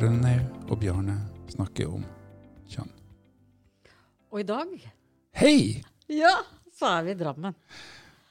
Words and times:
René 0.00 0.38
og 0.70 0.78
Bjarne 0.80 1.14
snakker 1.52 1.90
om 1.92 2.04
kjønn. 2.70 2.88
Og 4.32 4.40
i 4.40 4.46
dag 4.48 4.70
Hei! 5.36 5.82
Ja, 6.08 6.32
så 6.72 6.88
er 6.96 7.04
vi 7.06 7.12
i 7.12 7.18
Drammen. 7.20 7.56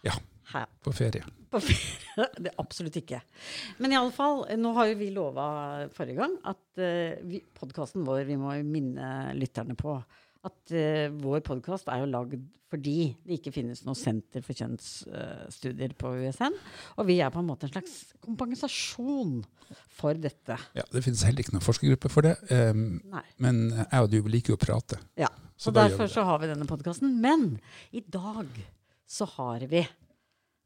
Ja. 0.05 0.16
På 0.84 0.94
ferie. 0.96 1.24
På 1.54 1.62
ferie. 1.63 2.00
Det 2.42 2.50
er 2.50 2.58
absolutt 2.62 2.97
ikke. 3.00 3.21
Men 3.79 3.94
i 3.94 4.00
alle 4.00 4.13
fall, 4.16 4.44
nå 4.60 4.74
har 4.76 4.90
jo 4.90 4.97
vi 5.00 5.12
lova 5.13 5.46
forrige 5.94 6.20
gang 6.20 6.34
at 6.50 6.82
uh, 6.82 7.38
podkasten 7.58 8.04
vår 8.08 8.26
Vi 8.28 8.40
må 8.42 8.58
minne 8.68 9.32
lytterne 9.38 9.78
på 9.80 9.96
at 10.47 10.73
uh, 10.73 11.13
vår 11.21 11.44
podkast 11.46 11.89
er 11.92 12.03
jo 12.03 12.10
lagd 12.12 12.41
fordi 12.71 13.12
det 13.28 13.35
ikke 13.41 13.51
finnes 13.51 13.81
noe 13.83 13.99
senter 13.99 14.44
for 14.46 14.55
kjønnsstudier 14.55 15.91
uh, 15.91 15.97
på 15.99 16.13
USN. 16.21 16.55
Og 16.95 17.09
vi 17.09 17.17
er 17.20 17.34
på 17.34 17.41
en 17.41 17.49
måte 17.49 17.67
en 17.67 17.73
slags 17.73 17.98
kompensasjon 18.23 19.41
for 19.91 20.16
dette. 20.16 20.55
Ja, 20.77 20.85
Det 20.88 21.04
finnes 21.04 21.26
heller 21.27 21.44
ikke 21.44 21.58
noen 21.58 21.66
forskergruppe 21.66 22.12
for 22.12 22.27
det. 22.27 22.38
Um, 22.48 23.02
men 23.44 23.63
jeg 23.82 24.05
og 24.05 24.12
du 24.13 24.22
liker 24.32 24.55
jo 24.55 24.59
å 24.59 24.63
prate. 24.63 25.02
Ja, 25.20 25.30
så, 25.58 25.68
så 25.68 25.76
derfor 25.82 26.12
så 26.12 26.23
har 26.27 26.40
vi 26.41 26.52
denne 26.54 26.70
podkasten. 26.70 27.20
Men 27.21 27.60
i 27.91 28.05
dag 28.08 28.48
så 29.12 29.27
har 29.35 29.68
vi 29.68 29.84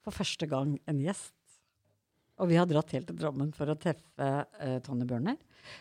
for 0.06 0.14
første 0.14 0.46
gang 0.50 0.78
en 0.86 1.02
gjest. 1.02 1.34
Og 2.36 2.50
vi 2.52 2.58
har 2.60 2.68
dratt 2.68 2.92
helt 2.92 3.08
til 3.08 3.18
Drammen 3.20 3.52
for 3.56 3.72
å 3.72 3.78
treffe 3.80 4.26
uh, 4.28 4.78
Tonje 4.84 5.08
Børner, 5.08 5.38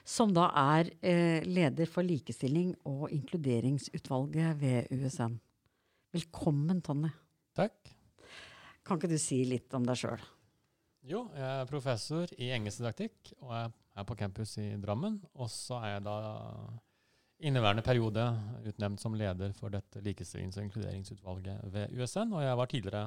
som 0.06 0.30
da 0.34 0.46
er 0.76 0.90
uh, 0.92 1.40
leder 1.48 1.90
for 1.90 2.06
likestilling 2.06 2.70
og 2.86 3.08
inkluderingsutvalget 3.14 4.60
ved 4.60 4.92
USN. 4.94 5.34
Velkommen, 6.14 6.78
Tonje. 6.84 7.10
Takk. 7.58 7.90
Kan 8.86 9.00
ikke 9.00 9.10
du 9.10 9.18
si 9.18 9.40
litt 9.48 9.74
om 9.74 9.86
deg 9.86 9.98
sjøl? 9.98 10.22
Jo, 11.04 11.26
jeg 11.36 11.48
er 11.48 11.68
professor 11.68 12.30
i 12.38 12.52
engelskdidaktikk 12.54 13.34
og 13.42 13.50
jeg 13.52 13.72
er 13.74 14.06
på 14.08 14.16
campus 14.18 14.54
i 14.62 14.68
Drammen. 14.80 15.18
Og 15.34 15.50
så 15.52 15.80
er 15.82 15.96
jeg 15.96 16.04
da 16.06 16.18
inneværende 17.44 17.84
periode 17.84 18.28
utnevnt 18.70 19.02
som 19.02 19.16
leder 19.18 19.52
for 19.58 19.74
dette 19.74 20.00
likestillings- 20.06 20.60
og 20.60 20.68
inkluderingsutvalget 20.68 21.66
ved 21.74 21.98
USN. 21.98 22.32
Og 22.32 22.46
jeg 22.46 22.60
var 22.60 22.70
tidligere 22.70 23.04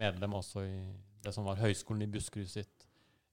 medlem 0.00 0.36
også 0.40 0.64
i 0.66 0.76
det 1.24 1.32
som 1.34 1.46
var 1.46 1.60
Høgskolen 1.60 2.06
i 2.06 2.10
Buskerud 2.10 2.48
sitt 2.50 2.86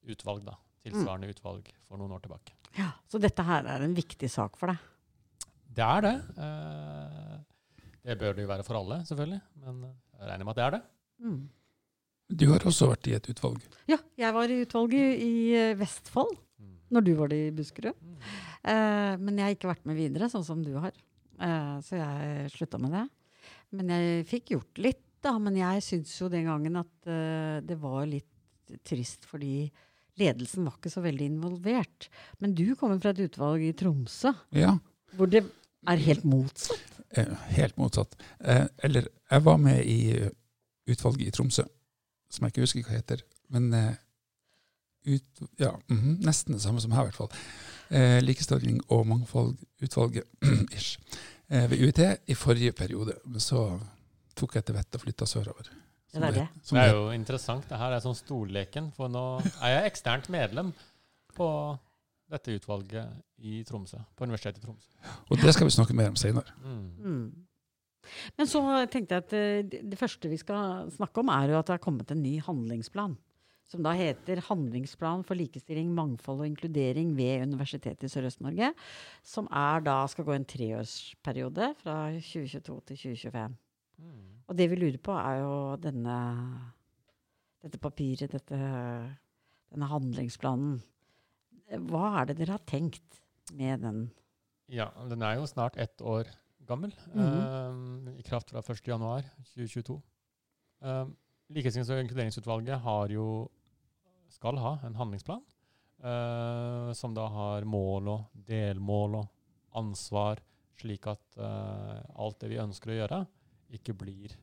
utvalg. 0.08 0.44
da, 0.48 0.56
Tilsvarende 0.86 1.30
mm. 1.30 1.36
utvalg 1.36 1.72
for 1.88 2.00
noen 2.00 2.16
år 2.18 2.24
tilbake. 2.24 2.56
Ja, 2.78 2.92
Så 3.10 3.20
dette 3.22 3.44
her 3.48 3.68
er 3.68 3.84
en 3.84 3.96
viktig 3.98 4.30
sak 4.32 4.58
for 4.60 4.72
deg? 4.72 4.82
Det 5.78 5.86
er 5.86 6.04
det. 6.06 6.16
Eh, 6.44 7.38
det 8.08 8.18
bør 8.20 8.36
det 8.36 8.46
jo 8.46 8.50
være 8.50 8.66
for 8.66 8.80
alle, 8.80 9.02
selvfølgelig. 9.08 9.40
Men 9.64 9.82
jeg 9.88 10.30
regner 10.30 10.48
med 10.48 10.54
at 10.54 10.60
det 10.60 10.66
er 10.66 10.76
det. 10.78 10.84
Mm. 11.28 11.40
Du 12.28 12.46
har 12.52 12.66
også 12.68 12.90
vært 12.92 13.08
i 13.08 13.16
et 13.16 13.30
utvalg? 13.32 13.64
Ja, 13.88 13.98
jeg 14.20 14.36
var 14.36 14.52
i 14.52 14.62
utvalget 14.66 15.24
i 15.24 15.34
eh, 15.56 15.76
Vestfold. 15.80 16.34
Mm. 16.60 16.74
Når 16.96 17.06
du 17.06 17.12
var 17.20 17.32
det 17.32 17.40
i 17.46 17.54
Buskerud. 17.56 18.00
Mm. 18.00 18.18
Eh, 18.74 19.14
men 19.22 19.40
jeg 19.40 19.46
har 19.46 19.56
ikke 19.56 19.72
vært 19.72 19.88
med 19.88 20.00
videre, 20.00 20.28
sånn 20.32 20.46
som 20.48 20.64
du 20.64 20.74
har. 20.76 20.96
Eh, 21.40 21.76
så 21.88 22.00
jeg 22.00 22.52
slutta 22.56 22.80
med 22.84 22.96
det. 22.98 23.06
Men 23.78 23.94
jeg 23.96 24.28
fikk 24.28 24.56
gjort 24.56 24.82
litt 24.84 25.07
da, 25.24 25.34
men 25.42 25.58
jeg 25.60 25.84
syns 25.86 26.14
jo 26.22 26.30
den 26.32 26.48
gangen 26.50 26.80
at 26.80 27.10
uh, 27.10 27.60
det 27.66 27.78
var 27.82 28.06
litt 28.10 28.78
trist 28.88 29.26
fordi 29.28 29.70
ledelsen 30.18 30.66
var 30.66 30.78
ikke 30.78 30.92
så 30.92 31.04
veldig 31.06 31.30
involvert. 31.30 32.10
Men 32.42 32.56
du 32.58 32.74
kommer 32.76 33.00
fra 33.02 33.14
et 33.14 33.22
utvalg 33.28 33.64
i 33.64 33.74
Tromsø, 33.78 34.34
ja. 34.56 34.74
hvor 35.16 35.30
det 35.32 35.44
er 35.88 36.04
helt 36.08 36.26
motsatt? 36.28 36.98
Eh, 37.16 37.30
helt 37.56 37.78
motsatt. 37.80 38.18
Eh, 38.40 38.66
eller, 38.84 39.08
jeg 39.32 39.46
var 39.46 39.62
med 39.62 39.86
i 39.86 40.00
utvalget 40.90 41.30
i 41.30 41.36
Tromsø, 41.36 41.68
som 42.32 42.46
jeg 42.46 42.56
ikke 42.56 42.66
husker 42.66 42.88
hva 42.88 42.98
heter. 42.98 43.24
Men 43.54 43.70
eh, 43.78 43.94
ut, 45.08 45.42
ja, 45.62 45.72
mm 45.88 46.00
-hmm, 46.02 46.26
nesten 46.26 46.54
det 46.54 46.62
samme 46.62 46.82
som 46.82 46.92
her, 46.92 47.02
i 47.02 47.06
hvert 47.06 47.16
fall. 47.16 47.32
Eh, 47.90 48.24
Likestilling 48.24 48.82
og 48.92 49.08
mangfoldutvalget 49.08 50.24
ish, 50.78 51.00
eh, 51.48 51.72
ved 51.72 51.78
UiT 51.80 52.00
i 52.28 52.34
forrige 52.34 52.72
periode. 52.72 53.14
Men 53.26 53.40
så 53.40 53.80
tok 54.38 54.58
jeg 54.58 54.68
til 54.68 54.78
vettet 54.78 55.00
og 55.00 55.04
flytta 55.06 55.28
sørover. 55.30 55.72
Det 56.14 56.24
er, 56.24 56.32
det. 56.34 56.46
det 56.72 56.80
er 56.82 56.94
jo 56.96 57.10
interessant. 57.12 57.66
Det 57.68 57.78
her 57.78 57.94
er 57.94 58.04
sånn 58.04 58.16
storleken. 58.16 58.92
For 58.96 59.12
nå 59.12 59.26
er 59.66 59.74
jeg 59.74 59.92
eksternt 59.92 60.30
medlem 60.34 60.72
på 61.36 61.50
dette 62.32 62.56
utvalget 62.58 63.44
i 63.48 63.62
Tromsø, 63.68 64.00
på 64.16 64.28
Universitetet 64.28 64.64
i 64.64 64.66
Tromsø. 64.66 65.12
Og 65.30 65.44
det 65.44 65.54
skal 65.56 65.68
vi 65.68 65.76
snakke 65.76 65.96
mer 65.96 66.10
om 66.12 66.18
senere. 66.20 66.56
Mm. 66.64 66.88
Mm. 67.04 68.08
Men 68.40 68.50
så 68.50 68.62
tenkte 68.92 69.18
jeg 69.18 69.26
at 69.26 69.36
eh, 69.36 69.80
det 69.92 70.00
første 70.00 70.32
vi 70.32 70.40
skal 70.40 70.92
snakke 70.96 71.24
om, 71.24 71.32
er 71.32 71.52
jo 71.52 71.60
at 71.60 71.70
det 71.70 71.78
er 71.78 71.84
kommet 71.84 72.12
en 72.12 72.24
ny 72.24 72.38
handlingsplan. 72.44 73.18
Som 73.68 73.84
da 73.84 73.92
heter 73.92 74.40
'Handlingsplan 74.40 75.26
for 75.28 75.36
likestilling, 75.36 75.92
mangfold 75.92 76.40
og 76.40 76.48
inkludering 76.48 77.18
ved 77.18 77.42
Universitetet 77.44 78.08
i 78.08 78.08
Sørøst-Norge'. 78.08 78.72
Som 79.24 79.48
er 79.52 79.84
da 79.84 80.08
skal 80.08 80.24
gå 80.24 80.32
en 80.32 80.46
treårsperiode 80.46 81.74
fra 81.84 82.12
2022 82.16 82.82
til 82.88 82.98
2025. 82.98 83.58
Mm. 83.98 84.44
Og 84.48 84.58
det 84.58 84.70
vi 84.72 84.80
lurer 84.80 85.00
på, 85.04 85.16
er 85.18 85.42
jo 85.42 85.54
denne, 85.82 86.18
dette 87.64 87.80
papiret, 87.82 88.32
dette, 88.32 88.60
denne 89.74 89.90
handlingsplanen. 89.92 90.78
Hva 91.90 92.14
er 92.22 92.30
det 92.30 92.38
dere 92.40 92.56
har 92.56 92.68
tenkt 92.70 93.22
med 93.58 93.84
den? 93.84 94.06
Ja, 94.72 94.90
den 95.10 95.24
er 95.24 95.40
jo 95.40 95.48
snart 95.48 95.78
ett 95.80 96.02
år 96.02 96.30
gammel. 96.68 96.94
Mm 97.14 97.26
-hmm. 97.26 98.08
eh, 98.10 98.20
I 98.20 98.24
kraft 98.24 98.52
fra 98.52 98.62
1.1.2022. 98.62 100.02
Eh, 100.82 101.08
Likestillings- 101.50 101.92
og 101.92 102.00
inkluderingsutvalget 102.00 102.80
har 102.80 103.08
jo, 103.10 103.50
skal 104.30 104.58
ha 104.58 104.78
en 104.84 104.96
handlingsplan. 104.96 105.44
Eh, 106.04 106.94
som 106.94 107.14
da 107.14 107.28
har 107.28 107.64
mål 107.64 108.08
og 108.08 108.26
delmål 108.34 109.16
og 109.16 109.28
ansvar, 109.74 110.40
slik 110.78 111.08
at 111.08 111.38
uh, 111.38 112.04
alt 112.22 112.40
det 112.42 112.50
vi 112.50 112.60
ønsker 112.62 112.92
å 112.92 112.98
gjøre, 113.00 113.26
ikke 113.74 113.96
blir 113.98 114.36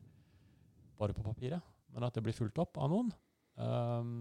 bare 0.99 1.15
på 1.15 1.23
papiret, 1.25 1.63
men 1.93 2.05
at 2.05 2.15
det 2.15 2.23
blir 2.23 2.35
fulgt 2.35 2.59
opp 2.61 2.77
av 2.81 2.91
noen. 2.91 3.11
Um, 3.55 4.11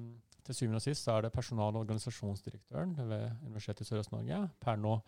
til 0.44 0.56
syvende 0.56 0.78
og 0.81 0.84
sist 0.84 1.09
er 1.09 1.25
det 1.25 1.32
personal- 1.32 1.75
og 1.75 1.84
organisasjonsdirektøren 1.84 2.94
ved 3.09 3.31
Universitetet 3.47 3.87
i 3.87 3.88
Sørøst-Norge, 3.88 4.41
per 4.60 4.76
nå 4.81 4.98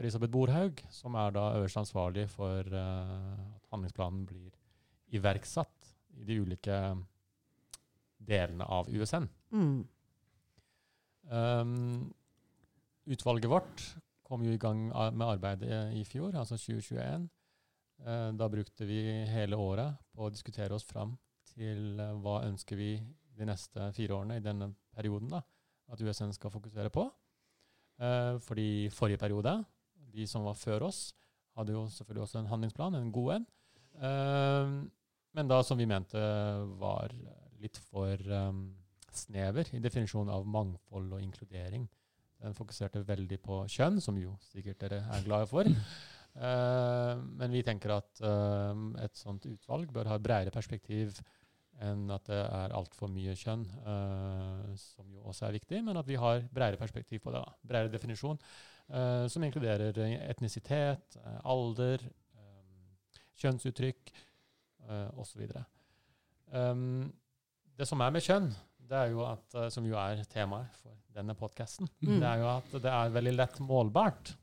Elisabeth 0.00 0.32
Borhaug, 0.32 0.80
som 0.90 1.16
er 1.20 1.34
da 1.36 1.50
øverste 1.58 1.82
ansvarlig 1.82 2.26
for 2.32 2.64
uh, 2.72 3.56
at 3.56 3.72
handlingsplanen 3.72 4.24
blir 4.26 4.54
iverksatt 5.12 5.90
i 6.16 6.24
de 6.24 6.38
ulike 6.40 6.78
delene 8.30 8.64
av 8.64 8.88
USN. 8.88 9.26
Mm. 9.50 9.82
Um, 11.30 11.74
utvalget 13.10 13.50
vårt 13.50 13.84
kom 14.26 14.44
jo 14.46 14.54
i 14.54 14.60
gang 14.62 14.88
med 14.88 15.26
arbeidet 15.26 15.92
i 15.98 16.04
fjor, 16.06 16.34
altså 16.38 16.56
2021. 16.56 17.28
Eh, 18.06 18.32
da 18.32 18.48
brukte 18.48 18.86
vi 18.88 19.00
hele 19.28 19.58
året 19.60 19.98
på 20.14 20.24
å 20.24 20.32
diskutere 20.32 20.74
oss 20.74 20.86
fram 20.88 21.12
til 21.52 22.00
eh, 22.00 22.14
hva 22.22 22.40
ønsker 22.46 22.78
vi 22.78 22.94
de 23.36 23.48
neste 23.48 23.90
fire 23.96 24.16
årene 24.16 24.38
i 24.40 24.44
denne 24.44 24.70
perioden 24.96 25.32
da, 25.32 25.42
at 25.92 26.00
USN 26.00 26.32
skal 26.36 26.52
fokusere 26.54 26.92
på. 26.94 27.04
Eh, 28.00 28.38
fordi 28.44 28.88
forrige 28.94 29.20
periode, 29.20 29.58
de 30.14 30.26
som 30.26 30.46
var 30.48 30.56
før 30.56 30.88
oss, 30.88 31.10
hadde 31.58 31.74
jo 31.76 31.84
selvfølgelig 31.92 32.24
også 32.24 32.40
en 32.40 32.50
handlingsplan, 32.50 32.96
en 32.96 33.12
god 33.12 33.34
en. 33.34 33.48
men 35.34 35.48
da 35.50 35.58
som 35.62 35.76
vi 35.76 35.84
mente 35.84 36.20
var 36.78 37.10
litt 37.60 37.76
for 37.90 38.16
snever 39.12 39.68
i 39.74 39.80
definisjonen 39.82 40.30
av 40.32 40.46
mangfold 40.46 41.12
og 41.12 41.20
inkludering. 41.20 41.88
Den 42.40 42.54
fokuserte 42.56 43.02
veldig 43.04 43.40
på 43.42 43.58
kjønn, 43.68 44.00
som 44.00 44.16
jo 44.16 44.36
sikkert 44.46 44.80
dere 44.80 45.02
er 45.10 45.26
glade 45.26 45.50
for. 45.50 45.68
Uh, 46.38 47.18
men 47.40 47.50
vi 47.50 47.62
tenker 47.66 47.90
at 47.96 48.20
uh, 48.22 48.74
et 49.02 49.18
sånt 49.18 49.44
utvalg 49.50 49.90
bør 49.92 50.12
ha 50.12 50.18
et 50.18 50.24
bredere 50.24 50.54
perspektiv 50.54 51.16
enn 51.82 52.04
at 52.12 52.26
det 52.28 52.38
er 52.38 52.74
altfor 52.76 53.10
mye 53.10 53.34
kjønn, 53.40 53.64
uh, 53.82 54.70
som 54.78 55.08
jo 55.10 55.24
også 55.32 55.48
er 55.48 55.56
viktig, 55.56 55.80
men 55.86 55.98
at 55.98 56.06
vi 56.06 56.18
har 56.20 56.44
bredere 56.52 56.78
perspektiv 56.78 57.22
på 57.24 57.32
det. 57.34 57.42
Bredere 57.64 57.92
definisjon, 57.94 58.40
som 59.30 59.44
inkluderer 59.46 59.94
etnisitet, 60.02 61.14
alder, 61.46 62.02
kjønnsuttrykk 63.38 64.10
osv. 65.22 65.44
Det 67.78 67.86
som 67.86 68.02
er 68.02 68.16
med 68.16 68.26
kjønn, 68.26 68.50
det 68.90 68.98
er 68.98 69.14
jo 69.14 69.22
at, 69.28 69.56
som 69.70 69.86
jo 69.86 69.94
er 69.94 70.24
temaet 70.32 70.74
for 70.82 70.98
denne 71.14 71.38
podkasten, 71.38 71.86
mm. 72.02 72.16
det 72.18 72.28
er 72.32 72.42
jo 72.42 72.50
at 72.50 72.74
det 72.82 72.96
er 72.96 73.14
veldig 73.14 73.36
lett 73.38 73.62
målbart 73.62 74.34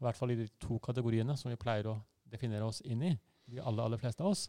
i 0.00 0.04
hvert 0.04 0.18
fall 0.18 0.34
i 0.34 0.38
de 0.38 0.48
to 0.60 0.78
kategoriene 0.82 1.36
som 1.38 1.50
vi 1.52 1.60
pleier 1.60 1.90
å 1.90 1.98
definere 2.30 2.66
oss 2.66 2.80
inn 2.84 3.02
i, 3.06 3.12
de 3.50 3.60
aller, 3.60 3.84
aller 3.84 4.00
fleste 4.00 4.24
av 4.24 4.32
oss, 4.32 4.48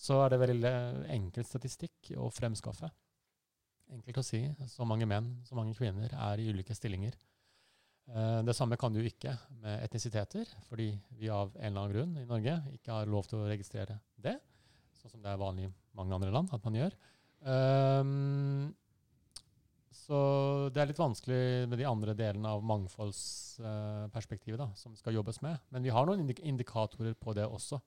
så 0.00 0.22
er 0.24 0.32
det 0.32 0.40
veldig 0.40 0.74
enkel 1.12 1.44
statistikk 1.44 2.14
å 2.16 2.30
fremskaffe. 2.32 2.88
Enkelt 3.92 4.20
å 4.22 4.24
si. 4.24 4.40
Så 4.70 4.86
mange 4.88 5.08
menn, 5.08 5.34
så 5.44 5.58
mange 5.58 5.74
kvinner 5.76 6.12
er 6.14 6.40
i 6.40 6.48
ulike 6.48 6.74
stillinger. 6.76 7.16
Eh, 8.10 8.40
det 8.46 8.54
samme 8.56 8.78
kan 8.80 8.94
du 8.94 9.00
ikke 9.04 9.34
med 9.60 9.84
etnisiteter, 9.84 10.48
fordi 10.68 10.92
vi 11.18 11.30
av 11.30 11.52
en 11.56 11.66
eller 11.66 11.82
annen 11.82 11.94
grunn 11.94 12.16
i 12.22 12.26
Norge 12.28 12.56
ikke 12.74 12.96
har 12.96 13.10
lov 13.10 13.28
til 13.28 13.42
å 13.42 13.50
registrere 13.50 14.00
det, 14.16 14.38
sånn 14.98 15.14
som 15.14 15.24
det 15.24 15.32
er 15.32 15.42
vanlig 15.42 15.68
i 15.68 15.72
mange 15.98 16.16
andre 16.16 16.32
land 16.34 16.54
at 16.54 16.64
man 16.64 16.78
gjør. 16.78 16.96
Um, 17.40 18.70
så 20.10 20.70
det 20.74 20.80
er 20.82 20.88
litt 20.90 20.98
vanskelig 20.98 21.68
med 21.70 21.78
de 21.78 21.84
andre 21.86 22.16
delene 22.18 22.50
av 22.50 22.64
mangfoldsperspektivet 22.66 24.58
da, 24.58 24.66
som 24.74 24.96
skal 24.98 25.14
jobbes 25.14 25.38
med. 25.44 25.60
Men 25.70 25.84
vi 25.86 25.92
har 25.94 26.08
noen 26.08 26.24
indikatorer 26.34 27.14
på 27.14 27.34
det 27.38 27.44
også. 27.46 27.78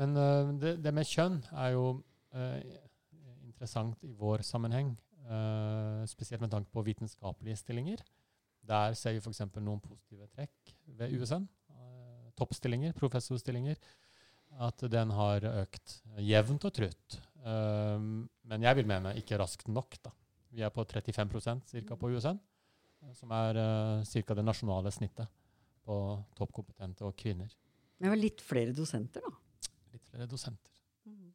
Men 0.00 0.16
uh, 0.18 0.50
det, 0.58 0.80
det, 0.82 0.92
med 0.94 1.06
kjønn 1.06 1.36
er 1.52 1.76
jo 1.76 1.84
uh, 2.34 2.58
interessant 3.46 4.02
i 4.02 4.10
vår 4.18 4.42
sammenheng. 4.46 4.96
spesielt 6.10 6.42
med 6.42 6.50
tanke 6.50 6.70
på 6.74 6.82
vitenskapelige 6.82 7.60
stillinger. 7.60 8.00
Der 8.66 8.94
ser 8.98 9.14
vi 9.14 9.20
f.eks. 9.22 9.40
noen 9.54 9.80
positive 9.80 10.26
trekk 10.34 10.72
ved 10.98 11.14
USN. 11.14 11.46
toppstillinger, 12.34 12.92
professorstillinger. 12.98 13.78
At 14.58 14.82
den 14.90 15.14
har 15.14 15.46
økt 15.62 16.02
jevnt 16.18 16.64
og 16.66 16.74
trutt. 16.74 17.20
men 18.42 18.66
jeg 18.66 18.76
vil 18.76 18.90
mene 18.90 19.14
ikke 19.22 19.38
raskt 19.38 19.68
nok. 19.68 19.94
da. 20.02 20.10
Vi 20.52 20.64
er 20.64 20.72
på 20.72 20.84
35% 20.84 21.70
cirka 21.72 21.96
på 21.96 22.10
USN, 22.12 22.36
eh, 23.02 23.12
som 23.16 23.32
er 23.36 23.58
uh, 23.58 24.04
ca. 24.04 24.36
det 24.36 24.44
nasjonale 24.44 24.92
snittet 24.92 25.30
på 25.82 25.96
toppkompetente 26.38 27.06
og 27.08 27.16
kvinner. 27.18 27.50
Men 27.96 28.06
det 28.06 28.12
var 28.12 28.20
litt 28.20 28.42
flere 28.44 28.74
dosenter, 28.76 29.24
da? 29.24 29.70
Litt 29.94 30.04
flere 30.10 30.28
dosenter. 30.30 30.74
Mm. 31.08 31.30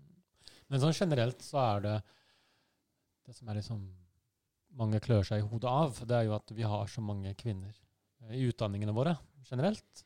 Men 0.67 0.83
sånn 0.83 0.95
generelt 0.95 1.41
så 1.43 1.61
er 1.63 1.83
det 1.87 1.95
det 3.27 3.35
som 3.35 3.49
er 3.49 3.59
liksom 3.59 3.81
mange 4.77 5.01
klør 5.03 5.25
seg 5.27 5.41
i 5.41 5.47
hodet 5.47 5.71
av, 5.71 5.97
det 6.07 6.15
er 6.15 6.27
jo 6.27 6.35
at 6.37 6.53
vi 6.55 6.67
har 6.67 6.91
så 6.91 7.01
mange 7.03 7.33
kvinner 7.39 7.73
uh, 7.73 8.35
i 8.37 8.45
utdanningene 8.51 8.95
våre 8.95 9.17
generelt. 9.47 10.05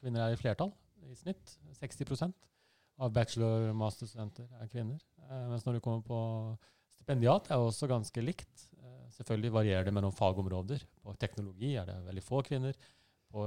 Kvinner 0.00 0.24
er 0.24 0.34
i 0.34 0.40
flertall 0.40 0.72
i 1.06 1.14
snitt. 1.14 1.58
60% 1.76 2.32
av 3.04 3.12
bachelor- 3.12 3.68
og 3.70 3.76
masterstudenter 3.76 4.48
er 4.60 4.70
kvinner. 4.72 5.00
mens 5.50 5.66
når 5.66 5.76
du 5.76 5.80
kommer 5.84 6.00
på 6.00 6.18
Stipendiat 7.06 7.46
er 7.54 7.62
også 7.62 7.86
ganske 7.86 8.18
likt. 8.18 8.62
Eh, 8.82 9.02
selvfølgelig 9.14 9.52
varierer 9.54 9.84
det 9.86 9.92
mellom 9.94 10.10
fagområder. 10.10 10.80
På 10.98 11.12
teknologi 11.14 11.76
er 11.78 11.84
det 11.86 12.00
veldig 12.02 12.22
få 12.26 12.40
kvinner. 12.42 12.74
På 13.30 13.44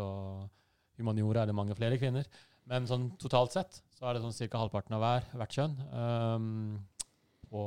humaniora 0.96 1.42
er 1.42 1.50
det 1.50 1.56
mange 1.58 1.76
flere 1.76 1.98
kvinner. 2.00 2.24
Men 2.72 2.88
sånn 2.88 3.10
totalt 3.20 3.52
sett 3.52 3.82
så 3.98 4.08
er 4.08 4.16
det 4.16 4.22
sånn 4.24 4.48
ca. 4.48 4.62
halvparten 4.62 4.96
av 4.96 5.04
hver, 5.04 5.28
hvert 5.42 5.58
kjønn 5.58 5.76
um, 5.92 6.78
på 7.50 7.66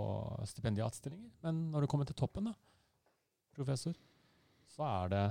stipendiatstillinger. 0.48 1.28
Men 1.44 1.60
når 1.74 1.84
du 1.84 1.90
kommer 1.92 2.08
til 2.08 2.16
toppen, 2.16 2.48
da, 2.48 2.56
professor, 3.52 3.92
så 4.72 4.88
er 4.88 5.12
det 5.12 5.26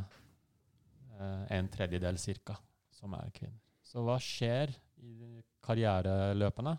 uh, 1.18 1.44
en 1.58 1.72
tredjedel 1.74 2.22
ca. 2.22 2.60
som 2.94 3.18
er 3.18 3.34
kvinner. 3.34 3.58
Så 3.81 4.06
hva 4.06 4.19
skjer 4.22 4.78
i 5.02 5.42
karriereløpene? 5.66 6.78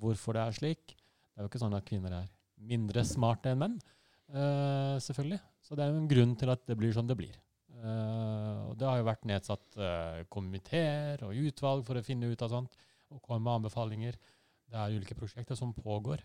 Hvorfor 0.00 0.40
det 0.40 0.46
er 0.46 0.60
slik? 0.62 0.96
Det 0.96 1.36
er 1.36 1.44
jo 1.44 1.52
ikke 1.52 1.64
sånn 1.66 1.76
at 1.76 1.92
kvinner 1.92 2.22
er 2.22 2.34
mindre 2.58 3.04
smarte 3.06 3.52
enn 3.52 3.60
menn, 3.62 3.76
uh, 4.34 4.96
selvfølgelig. 5.02 5.40
Så 5.62 5.76
det 5.76 5.84
er 5.84 5.92
jo 5.92 6.00
en 6.00 6.10
grunn 6.10 6.34
til 6.38 6.52
at 6.52 6.64
det 6.68 6.78
blir 6.78 6.94
som 6.96 7.06
det 7.08 7.18
blir. 7.18 7.36
Uh, 7.78 8.70
og 8.70 8.78
det 8.78 8.88
har 8.88 8.98
jo 8.98 9.06
vært 9.06 9.28
nedsatt 9.28 9.78
uh, 9.78 10.24
komiteer 10.32 11.22
og 11.26 11.36
utvalg 11.46 11.84
for 11.86 11.98
å 11.98 12.02
finne 12.02 12.30
ut 12.30 12.42
av 12.42 12.50
sånt, 12.50 12.74
og 13.12 13.22
komme 13.22 13.44
med 13.44 13.60
anbefalinger. 13.60 14.18
Det 14.68 14.76
er 14.76 14.96
ulike 14.98 15.16
prosjekter 15.16 15.56
som 15.58 15.70
pågår 15.76 16.24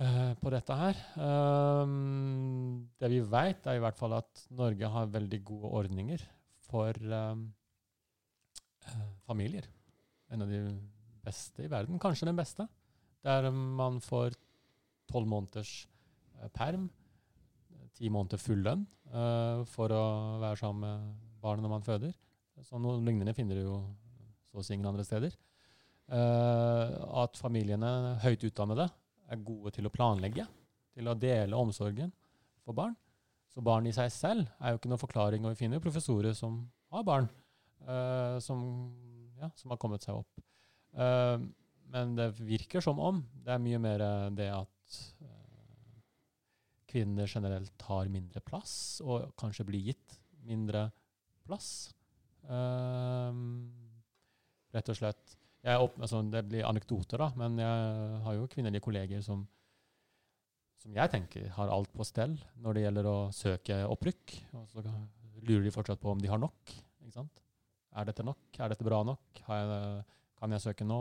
uh, 0.00 0.32
på 0.38 0.52
dette 0.54 0.78
her. 0.78 1.00
Um, 1.18 2.88
det 3.00 3.10
vi 3.12 3.20
vet, 3.20 3.66
er 3.66 3.80
i 3.80 3.82
hvert 3.82 3.98
fall 3.98 4.14
at 4.20 4.46
Norge 4.54 4.92
har 4.94 5.10
veldig 5.16 5.42
gode 5.50 5.72
ordninger 5.82 6.22
for 6.68 6.94
um, 6.94 7.48
familier. 9.26 9.66
En 10.30 10.44
av 10.44 10.52
de 10.52 10.62
beste 11.24 11.64
i 11.64 11.72
verden, 11.72 11.98
kanskje 12.00 12.28
den 12.28 12.38
beste. 12.38 12.68
Der 13.24 13.50
man 13.50 13.98
får 14.04 14.36
tolv 15.08 15.28
måneders 15.30 15.72
uh, 16.38 16.48
perm, 16.54 16.88
ti 17.96 18.10
måneder 18.12 18.40
full 18.40 18.62
lønn 18.62 18.84
uh, 19.12 19.64
for 19.68 19.92
å 19.94 20.04
være 20.42 20.60
sammen 20.60 20.84
med 20.84 21.42
barnet 21.42 21.64
når 21.64 21.74
man 21.74 21.86
føder. 21.86 22.14
Så 22.66 22.78
noe 22.82 22.98
lignende 23.02 23.34
finner 23.36 23.58
du 23.58 23.68
jo 23.68 23.80
så 24.50 24.60
å 24.60 24.64
si 24.66 24.74
ingen 24.74 24.90
andre 24.90 25.06
steder. 25.06 25.34
Uh, 26.08 26.94
at 27.22 27.36
familiene, 27.38 28.16
høyt 28.22 28.46
utdannede, 28.48 28.88
er 29.28 29.44
gode 29.44 29.74
til 29.76 29.86
å 29.86 29.92
planlegge, 29.92 30.46
til 30.96 31.10
å 31.10 31.16
dele 31.18 31.58
omsorgen 31.58 32.10
for 32.64 32.76
barn. 32.76 32.96
Så 33.52 33.62
barn 33.64 33.86
i 33.88 33.94
seg 33.94 34.10
selv 34.14 34.48
er 34.58 34.72
jo 34.72 34.80
ikke 34.80 34.90
noen 34.90 35.02
forklaring, 35.02 35.44
og 35.44 35.52
vi 35.52 35.60
finner 35.60 35.78
jo 35.78 35.84
professorer 35.84 36.34
som 36.36 36.62
har 36.94 37.04
barn, 37.04 37.28
som, 38.44 38.60
ja, 39.38 39.50
som, 39.56 39.72
har 39.72 39.80
kommet 39.80 40.04
seg 40.04 40.16
opp. 40.20 40.40
Men 41.92 42.14
det 42.16 42.30
virker 42.38 42.84
som 42.84 43.00
om 43.02 43.20
det 43.44 43.54
er 43.54 43.62
mye 43.62 43.80
mer 43.82 44.04
det 44.36 44.48
at 44.52 44.77
uh, 45.22 46.00
kvinner 46.88 47.28
generelt 47.28 47.74
tar 47.80 48.08
mindre 48.12 48.42
plass, 48.44 49.00
og 49.04 49.30
kanskje 49.38 49.66
blir 49.68 49.90
gitt 49.90 50.18
mindre 50.48 50.88
plass. 51.46 51.90
Um, 52.48 53.68
rett 54.74 54.88
og 54.88 54.98
slett. 54.98 55.36
Opp, 55.68 55.98
altså, 56.00 56.22
det 56.32 56.44
blir 56.48 56.64
anekdoter, 56.64 57.20
da, 57.20 57.32
men 57.36 57.58
jeg 57.60 58.20
har 58.24 58.36
jo 58.38 58.46
kvinnelige 58.48 58.84
kolleger 58.84 59.20
som, 59.24 59.42
som 60.80 60.94
jeg 60.94 61.12
tenker 61.12 61.48
har 61.56 61.72
alt 61.74 61.90
på 61.92 62.06
stell 62.06 62.38
når 62.62 62.78
det 62.78 62.84
gjelder 62.86 63.08
å 63.10 63.16
søke 63.34 63.80
opprykk. 63.90 64.36
Og 64.56 64.68
så 64.70 64.84
lurer 65.42 65.66
de 65.66 65.74
fortsatt 65.74 66.00
på 66.00 66.14
om 66.14 66.22
de 66.22 66.30
har 66.30 66.40
nok. 66.40 66.72
Er 67.98 68.06
dette 68.08 68.24
nok? 68.24 68.38
Er 68.60 68.70
dette 68.70 68.86
bra 68.86 69.02
nok? 69.04 69.42
Jeg, 69.42 69.82
kan 70.38 70.54
jeg 70.54 70.64
søke 70.64 70.86
nå? 70.86 71.00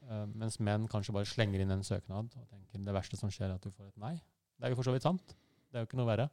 Uh, 0.00 0.24
mens 0.38 0.56
menn 0.64 0.88
kanskje 0.90 1.12
bare 1.14 1.28
slenger 1.28 1.62
inn 1.62 1.74
en 1.74 1.84
søknad 1.86 2.32
og 2.34 2.46
tenker 2.48 2.84
det 2.86 2.94
verste 2.96 3.18
som 3.20 3.30
skjer, 3.32 3.50
er 3.50 3.58
at 3.60 3.66
du 3.66 3.70
får 3.70 3.90
et 3.90 4.00
nei. 4.00 4.14
Det 4.56 4.68
er 4.68 4.72
jo 4.72 4.78
for 4.78 4.88
så 4.88 4.94
vidt 4.94 5.06
sant. 5.06 5.34
Det 5.70 5.78
er 5.78 5.84
jo 5.84 5.90
ikke 5.90 6.00
noe 6.00 6.08
verre. 6.08 6.30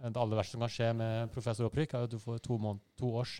Eh, 0.00 0.08
det 0.08 0.20
aller 0.20 0.38
verste 0.38 0.56
som 0.56 0.64
kan 0.64 0.72
skje 0.72 0.88
med 0.96 1.34
professoropprykk, 1.34 1.94
er 1.94 2.06
at 2.08 2.14
du 2.14 2.18
får 2.20 2.40
to, 2.44 2.58
to 2.98 3.12
års 3.20 3.36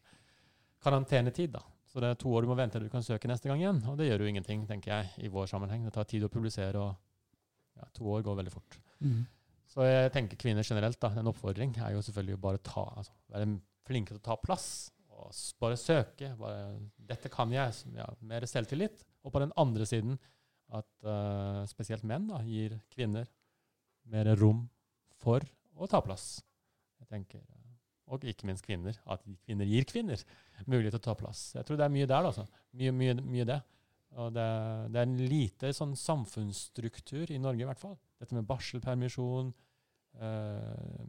karantenetid. 0.84 1.56
da. 1.56 1.62
Så 1.86 2.02
det 2.02 2.10
er 2.10 2.18
to 2.20 2.32
år 2.36 2.44
du 2.44 2.50
må 2.50 2.56
vente 2.58 2.78
til 2.78 2.88
du 2.88 2.92
kan 2.92 3.04
søke 3.04 3.28
neste 3.30 3.48
gang 3.48 3.62
igjen. 3.62 3.80
Og 3.90 3.96
det 3.98 4.10
gjør 4.10 4.24
jo 4.24 4.32
ingenting, 4.32 4.66
tenker 4.68 4.92
jeg, 4.92 5.12
i 5.24 5.32
vår 5.32 5.48
sammenheng. 5.50 5.86
Det 5.86 5.94
tar 5.96 6.08
tid 6.08 6.26
å 6.26 6.32
publisere, 6.32 6.82
og 6.82 7.80
ja, 7.80 7.88
to 7.96 8.08
år 8.12 8.24
går 8.26 8.38
veldig 8.42 8.52
fort. 8.52 8.78
Mm. 9.00 9.24
Så 9.72 9.84
jeg 9.84 10.12
tenker 10.14 10.40
kvinner 10.40 10.64
generelt, 10.64 10.98
da, 11.02 11.10
en 11.16 11.32
oppfordring 11.32 11.74
er 11.82 11.96
jo 11.96 12.04
selvfølgelig 12.04 12.36
å 12.38 12.42
bare 12.44 12.62
ta, 12.64 12.84
altså, 13.00 13.16
være 13.32 13.48
flinke 13.86 14.14
til 14.14 14.20
å 14.20 14.26
ta 14.28 14.36
plass. 14.40 14.68
Bare 15.60 15.76
søke. 15.80 16.32
Bare, 16.38 16.78
'Dette 16.98 17.30
kan 17.32 17.52
jeg.' 17.52 17.84
Ja, 17.96 18.06
mer 18.20 18.46
selvtillit. 18.46 19.04
Og 19.24 19.32
på 19.32 19.42
den 19.42 19.52
andre 19.56 19.86
siden 19.86 20.18
at 20.74 20.88
uh, 21.06 21.66
spesielt 21.70 22.04
menn 22.04 22.26
da, 22.28 22.40
gir 22.42 22.80
kvinner 22.90 23.28
mer 24.10 24.32
rom 24.38 24.66
for 25.22 25.44
å 25.76 25.86
ta 25.90 26.00
plass. 26.02 26.42
Jeg 27.00 27.08
tenker, 27.08 27.40
uh, 27.40 27.62
Og 28.14 28.24
ikke 28.24 28.46
minst 28.46 28.64
kvinner. 28.66 28.94
At 29.06 29.22
kvinner 29.44 29.66
gir 29.66 29.84
kvinner 29.84 30.20
mulighet 30.66 30.94
til 30.94 31.02
å 31.02 31.06
ta 31.08 31.14
plass. 31.18 31.52
Jeg 31.54 31.66
tror 31.66 31.78
det 31.78 31.86
er 31.86 31.94
mye 31.94 32.06
der. 32.06 32.26
Altså. 32.28 32.46
Mye, 32.72 32.92
mye, 32.92 33.14
mye 33.22 33.46
det. 33.48 33.60
Og 34.16 34.32
det, 34.32 34.46
det, 34.94 35.00
er 35.00 35.08
en 35.08 35.16
lite 35.28 35.72
sånn 35.74 35.96
samfunnsstruktur 35.98 37.32
i 37.34 37.40
Norge 37.42 37.64
i 37.64 37.68
hvert 37.68 37.82
fall. 37.82 37.96
Dette 38.20 38.36
med 38.36 38.46
barselpermisjon, 38.48 39.50
uh, 40.22 41.06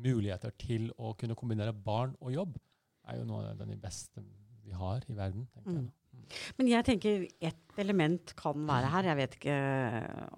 muligheter 0.00 0.52
til 0.60 0.90
å 1.00 1.12
kunne 1.18 1.36
kombinere 1.38 1.74
barn 1.74 2.14
og 2.20 2.32
jobb, 2.34 2.54
er 3.08 3.18
jo 3.18 3.26
noe 3.28 3.50
av 3.50 3.58
det 3.58 3.80
beste 3.80 4.22
vi 4.62 4.72
har 4.76 5.02
i 5.08 5.16
verden. 5.16 5.46
tenker 5.54 5.74
mm. 5.74 5.82
jeg. 5.82 5.98
Men 6.58 6.68
jeg 6.70 6.86
tenker 6.86 7.24
ett 7.44 7.80
element 7.82 8.34
kan 8.38 8.66
være 8.68 8.90
her. 8.92 9.08
Jeg 9.10 9.18
vet 9.18 9.34
ikke 9.38 9.56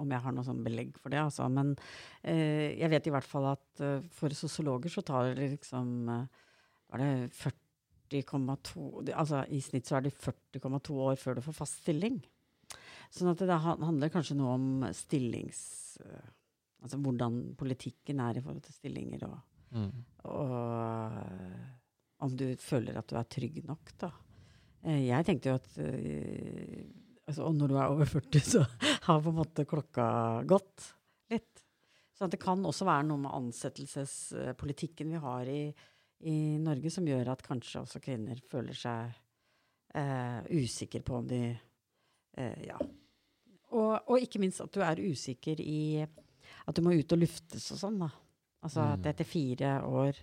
om 0.03 0.15
jeg 0.15 0.25
har 0.25 0.35
noe 0.35 0.47
sånn 0.47 0.63
belegg 0.67 0.95
for 1.01 1.15
det, 1.15 1.21
altså. 1.23 1.49
Men 1.53 1.75
eh, 2.23 2.75
jeg 2.79 2.91
vet 2.93 3.11
i 3.11 3.15
hvert 3.15 3.29
fall 3.29 3.51
at 3.53 3.85
uh, 3.85 3.99
for 4.15 4.35
sosiologer 4.37 4.93
så 4.93 5.05
tar 5.07 5.35
det 5.35 5.51
liksom 5.57 6.11
uh, 6.11 6.25
Var 6.95 7.03
det 7.03 7.11
40,2 8.15 8.85
Altså 9.15 9.43
i 9.51 9.61
snitt 9.65 9.89
så 9.89 9.99
er 9.99 10.07
det 10.07 10.15
40,2 10.15 10.99
år 11.09 11.19
før 11.21 11.39
du 11.39 11.45
får 11.45 11.59
fast 11.59 11.83
stilling. 11.83 12.21
Sånn 13.15 13.31
at 13.31 13.43
det 13.43 13.61
handler 13.61 14.13
kanskje 14.15 14.39
noe 14.39 14.57
om 14.59 14.89
stillings... 14.95 15.61
Uh, 16.03 16.33
altså 16.85 16.99
hvordan 17.01 17.55
politikken 17.57 18.19
er 18.21 18.37
i 18.37 18.41
forhold 18.45 18.61
til 18.67 18.75
stillinger, 18.77 19.23
og, 19.25 19.39
mm. 19.73 19.93
og 20.29 21.15
om 22.25 22.37
du 22.37 22.47
føler 22.61 22.97
at 22.99 23.09
du 23.11 23.19
er 23.19 23.29
trygg 23.31 23.63
nok, 23.69 23.95
da. 24.01 24.11
Eh, 24.85 25.07
jeg 25.09 25.27
tenkte 25.27 25.51
jo 25.51 25.57
at 25.59 25.69
uh, 25.81 26.85
altså, 27.29 27.51
når 27.57 27.73
du 27.73 27.77
er 27.79 27.93
over 27.95 28.11
40, 28.11 28.41
så 28.45 28.65
har 29.07 29.21
på 29.25 29.33
en 29.33 29.39
måte 29.41 29.67
klokka 29.69 30.07
gått 30.49 30.89
litt. 31.33 31.65
Så 32.15 32.29
det 32.31 32.39
kan 32.43 32.63
også 32.63 32.87
være 32.87 33.09
noe 33.09 33.25
med 33.25 33.35
ansettelsespolitikken 33.35 35.15
vi 35.17 35.23
har 35.23 35.51
i, 35.51 35.63
i, 36.31 36.37
Norge, 36.63 36.93
som 36.95 37.09
gjør 37.09 37.33
at 37.33 37.43
kanskje 37.43 37.83
også 37.83 38.03
kvinner 38.05 38.39
føler 38.51 38.77
seg 38.79 39.17
uh, 39.97 40.45
usikre 40.55 41.03
på 41.05 41.23
om 41.23 41.31
de 41.31 41.47
uh, 41.55 42.61
Ja. 42.69 42.79
Og, 43.75 44.05
og, 44.07 44.21
ikke 44.23 44.39
minst 44.39 44.61
at 44.63 44.71
du 44.71 44.85
er 44.87 45.01
usikker 45.03 45.59
i 45.59 46.05
at 46.05 46.77
du 46.77 46.85
må 46.85 46.93
ut 46.95 47.13
og 47.17 47.19
luftes 47.19 47.65
og 47.75 47.81
sånn, 47.81 47.97
da. 48.05 48.07
Altså 48.63 48.85
at 48.93 49.01
mm. 49.03 49.09
etter 49.11 49.27
fire 49.27 49.71
år 49.83 50.21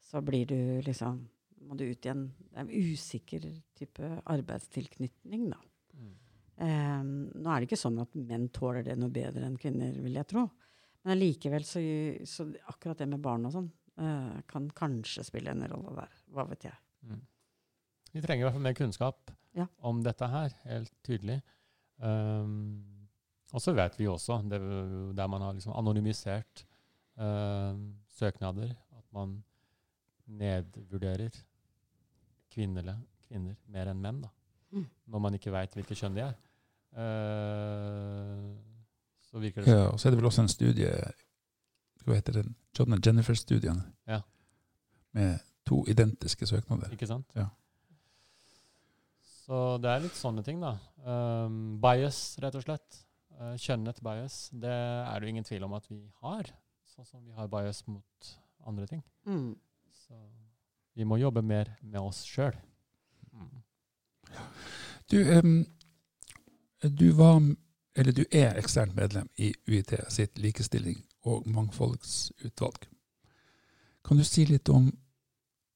så 0.00 0.22
blir 0.24 0.48
du 0.48 0.58
liksom 0.86 1.18
må 1.64 1.76
du 1.78 1.84
ut 1.88 2.06
i 2.06 2.12
en, 2.12 2.26
en 2.60 2.70
usikker 2.70 3.46
type 3.78 4.10
arbeidstilknytning, 4.30 5.48
da. 5.52 5.60
Mm. 5.94 6.12
Um, 6.54 7.12
nå 7.34 7.50
er 7.50 7.60
det 7.62 7.68
ikke 7.68 7.80
sånn 7.80 7.98
at 8.02 8.14
menn 8.14 8.46
tåler 8.54 8.84
det 8.86 8.94
noe 9.00 9.12
bedre 9.12 9.46
enn 9.48 9.58
kvinner, 9.60 9.94
vil 10.04 10.20
jeg 10.20 10.28
tro. 10.30 10.44
Men 11.04 11.16
allikevel 11.16 11.66
så, 11.68 11.82
så 12.28 12.46
akkurat 12.70 13.02
det 13.02 13.08
med 13.10 13.22
barn 13.24 13.48
og 13.48 13.54
sånn 13.56 13.70
uh, 14.00 14.36
kan 14.50 14.68
kanskje 14.76 15.26
spille 15.26 15.52
en 15.52 15.66
rolle 15.70 15.96
der. 15.98 16.20
Hva 16.34 16.46
vet 16.48 16.68
jeg. 16.68 16.78
Mm. 17.04 17.22
Vi 18.14 18.22
trenger 18.22 18.44
i 18.44 18.46
hvert 18.46 18.56
fall 18.56 18.68
mer 18.68 18.78
kunnskap 18.78 19.34
Ja. 19.58 19.66
om 19.86 20.02
dette 20.02 20.26
her, 20.30 20.54
helt 20.68 20.94
tydelig. 21.06 21.40
Um, 21.98 22.82
og 23.54 23.62
så 23.62 23.74
vet 23.74 23.98
vi 23.98 24.06
også, 24.10 24.40
det, 24.50 24.58
der 25.14 25.28
man 25.30 25.42
har 25.44 25.54
liksom 25.54 25.74
anonymisert 25.78 26.64
uh, 27.18 27.74
søknader, 28.14 28.72
at 28.94 29.04
man 29.14 29.36
nedvurderer 30.26 31.34
kvinner, 32.54 32.94
kvinner 33.28 33.58
mer 33.74 33.90
enn 33.92 34.02
menn, 34.02 34.22
da. 34.24 34.30
Mm. 34.74 34.86
Når 35.10 35.22
man 35.26 35.38
ikke 35.38 35.52
veit 35.54 35.74
hvilket 35.76 36.00
kjønn 36.00 36.16
de 36.16 36.24
er. 36.24 36.36
Uh, 36.94 38.54
så 39.26 39.42
virker 39.42 39.62
det 39.62 39.66
sånn. 39.66 39.80
Ja, 39.80 39.90
og 39.90 39.98
så 39.98 40.08
er 40.08 40.14
det 40.14 40.20
vel 40.20 40.28
også 40.30 40.44
en 40.44 40.52
studie 40.52 40.92
Hva 42.04 42.14
heter 42.14 42.36
den? 42.38 42.54
John 42.76 42.94
and 42.94 43.06
Jennifer-studien. 43.06 43.80
Ja. 44.10 44.20
Med 45.16 45.42
to 45.66 45.80
identiske 45.90 46.46
søknader. 46.46 46.92
Ikke 46.94 47.08
sant? 47.08 47.30
Ja. 47.38 47.48
Så 49.44 49.62
det 49.82 49.90
er 49.90 50.04
litt 50.04 50.16
sånne 50.16 50.44
ting, 50.44 50.60
da. 50.62 50.76
Um, 51.04 51.76
bias, 51.82 52.36
rett 52.42 52.56
og 52.58 52.64
slett. 52.64 53.00
Uh, 53.34 53.54
kjønnet 53.60 53.98
bias. 54.04 54.38
Det 54.52 54.70
er 54.72 55.14
det 55.18 55.26
jo 55.26 55.34
ingen 55.34 55.46
tvil 55.46 55.66
om 55.66 55.74
at 55.76 55.88
vi 55.90 56.00
har. 56.22 56.50
Sånn 56.94 57.08
som 57.08 57.24
vi 57.24 57.34
har 57.36 57.50
bias 57.52 57.82
mot 57.90 58.30
andre 58.68 58.88
ting. 58.90 59.02
Mm. 59.28 59.52
Så 60.04 60.18
vi 60.94 61.06
må 61.06 61.18
jobbe 61.18 61.42
mer 61.42 61.74
med 61.82 62.00
oss 62.00 62.22
sjøl. 62.28 62.54
Mm. 63.34 63.62
Du, 65.10 65.18
um, 65.38 65.56
du 66.82 67.10
var, 67.18 67.40
eller 67.96 68.16
du 68.16 68.24
er 68.30 68.58
eksternt 68.60 68.96
medlem 68.96 69.28
i 69.36 69.52
UiT 69.68 69.94
sitt 70.12 70.38
likestilling 70.38 71.02
og 71.28 71.48
mangfoldsutvalg. 71.50 72.86
Kan 74.04 74.20
du 74.20 74.24
si 74.28 74.44
litt 74.48 74.68
om 74.68 74.90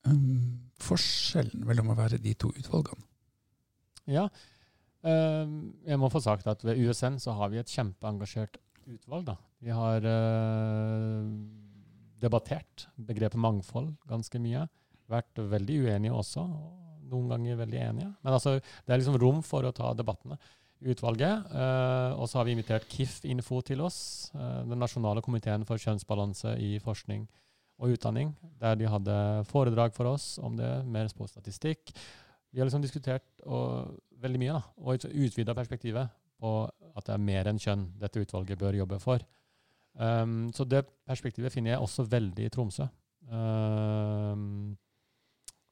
um, 0.07 0.71
forskjellen 0.85 1.65
mellom 1.67 1.93
å 1.93 1.99
være 1.99 2.21
de 2.23 2.35
to 2.37 2.53
utvalgene? 2.53 3.05
Ja. 4.09 4.29
Um, 5.05 5.79
jeg 5.87 6.01
må 6.01 6.11
få 6.13 6.21
sagt 6.25 6.49
at 6.51 6.65
ved 6.67 6.81
USN 6.81 7.19
så 7.23 7.37
har 7.39 7.53
vi 7.53 7.61
et 7.61 7.73
kjempeengasjert 7.73 8.59
utvalg. 8.89 9.29
da. 9.29 9.37
Vi 9.65 9.73
har 9.75 10.05
uh, 10.05 11.25
debattert 12.21 12.89
begrepet 12.97 13.41
mangfold 13.41 13.95
ganske 14.11 14.41
mye. 14.43 14.67
Vært 15.09 15.41
veldig 15.51 15.81
uenige 15.87 16.15
også, 16.15 16.45
og 16.45 17.09
noen 17.09 17.33
ganger 17.33 17.61
veldig 17.63 17.81
enige. 17.81 18.13
Men 18.23 18.37
altså, 18.37 18.59
det 18.59 18.93
er 18.93 19.01
liksom 19.01 19.19
rom 19.21 19.43
for 19.47 19.65
å 19.65 19.73
ta 19.75 19.95
debattene 19.97 20.37
i 20.85 20.93
utvalget. 20.93 21.49
Uh, 21.51 22.15
og 22.21 22.29
så 22.29 22.41
har 22.41 22.49
vi 22.49 22.55
invitert 22.55 22.87
KIF 22.93 23.23
Info 23.27 23.61
til 23.67 23.83
oss, 23.85 24.31
uh, 24.37 24.63
den 24.69 24.79
nasjonale 24.79 25.25
komiteen 25.25 25.65
for 25.69 25.81
kjønnsbalanse 25.81 26.55
i 26.63 26.77
forskning 26.85 27.27
og 27.79 27.95
utdanning, 27.95 28.33
der 28.59 28.79
de 28.79 28.91
hadde 28.91 29.17
foredrag 29.51 29.95
for 29.95 30.11
oss 30.11 30.33
om 30.43 30.57
det, 30.59 30.71
mer 30.91 31.11
på 31.15 31.27
statistikk. 31.31 31.93
Vi 32.51 32.61
har 32.61 32.67
liksom 32.67 32.83
diskutert 32.83 33.27
og, 33.47 33.95
veldig 34.19 34.41
mye, 34.43 34.57
da, 34.57 34.63
og 34.83 35.07
utvida 35.07 35.55
perspektivet 35.55 36.11
på 36.43 36.53
at 36.69 37.07
det 37.07 37.15
er 37.15 37.23
mer 37.23 37.51
enn 37.51 37.61
kjønn 37.63 37.85
dette 38.01 38.23
utvalget 38.23 38.59
bør 38.59 38.79
jobbe 38.81 38.99
for. 39.03 39.23
Um, 39.99 40.51
så 40.55 40.67
det 40.67 40.85
perspektivet 41.07 41.55
finner 41.55 41.75
jeg 41.75 41.83
også 41.83 42.07
veldig 42.11 42.47
i 42.47 42.53
Tromsø. 42.55 42.87
Um, 43.31 44.77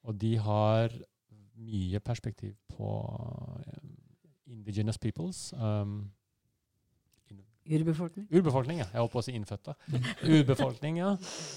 og 0.07 0.19
de 0.23 0.37
har 0.39 0.93
mye 1.57 2.01
perspektiv 2.05 2.55
på 2.71 2.91
um, 3.67 3.97
indigenous 4.47 4.99
peoples. 4.99 5.51
Um, 5.57 6.13
Urbefolkning. 7.67 8.29
Urbefolkning, 8.31 8.79
ja. 8.79 8.87
Jeg 8.93 9.03
holdt 9.03 9.13
på 9.17 9.19
å 9.19 9.25
si 9.27 9.33
innfødte. 9.35 9.75
Urbefolkning, 10.37 11.01
ja. 11.01 11.17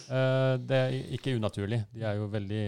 Uh, 0.10 0.56
det 0.58 0.80
er 0.80 0.96
ikke 1.14 1.36
unaturlig. 1.38 1.84
De 1.94 2.02
er 2.08 2.18
jo 2.18 2.26
veldig 2.34 2.64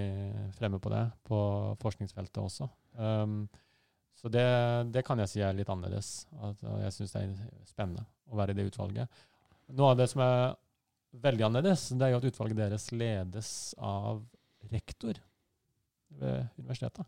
fremme 0.60 0.78
på 0.82 0.92
det 0.94 1.02
på 1.26 1.40
forskningsfeltet 1.82 2.38
også. 2.44 2.70
Um, 2.94 3.48
så 4.22 4.30
det, 4.30 4.46
det 4.94 5.02
kan 5.08 5.18
jeg 5.24 5.32
si 5.32 5.42
er 5.42 5.58
litt 5.58 5.72
annerledes. 5.74 6.28
At, 6.38 6.62
og 6.70 6.84
jeg 6.84 6.94
syns 6.94 7.16
det 7.16 7.24
er 7.24 7.66
spennende 7.66 8.06
å 8.30 8.38
være 8.38 8.54
i 8.54 8.60
det 8.60 8.68
utvalget. 8.70 9.24
Noe 9.74 9.96
av 9.96 10.04
det 10.04 10.12
som 10.12 10.22
er 10.22 10.54
veldig 11.26 11.48
annerledes, 11.48 11.88
det 11.98 12.06
er 12.06 12.14
jo 12.14 12.22
at 12.22 12.30
utvalget 12.30 12.62
deres 12.62 12.88
ledes 12.94 13.52
av 13.82 14.22
rektor 14.70 15.18
ved 16.20 16.48
universitetet. 16.58 17.08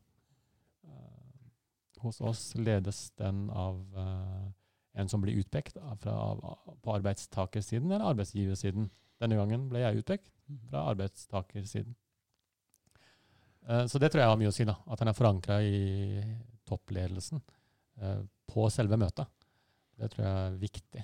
Eh, 0.83 1.49
hos 2.03 2.21
oss 2.21 2.55
ledes 2.55 3.09
den 3.19 3.49
av 3.49 3.79
eh, 3.97 4.47
en 5.01 5.09
som 5.09 5.21
blir 5.23 5.39
utpekt 5.41 5.77
fra, 6.01 6.13
av, 6.13 6.43
på 6.81 6.95
arbeidstakersiden 6.95 7.91
eller 7.91 8.11
arbeidsgiversiden. 8.11 8.89
Denne 9.21 9.39
gangen 9.39 9.67
ble 9.71 9.83
jeg 9.83 10.03
utpekt 10.03 10.31
fra 10.69 10.87
arbeidstakersiden. 10.93 11.95
Eh, 13.67 13.85
så 13.87 14.01
det 14.01 14.11
tror 14.11 14.23
jeg 14.23 14.33
har 14.33 14.41
mye 14.41 14.51
å 14.51 14.55
si, 14.55 14.67
da. 14.67 14.77
At 14.87 15.03
han 15.03 15.11
er 15.11 15.17
forankra 15.17 15.61
i 15.63 16.23
toppledelsen 16.67 17.43
på 18.49 18.63
selve 18.73 18.97
møtet. 18.97 19.29
Det 19.99 20.07
tror 20.09 20.23
jeg 20.25 20.37
er 20.47 20.55
viktig. 20.57 21.03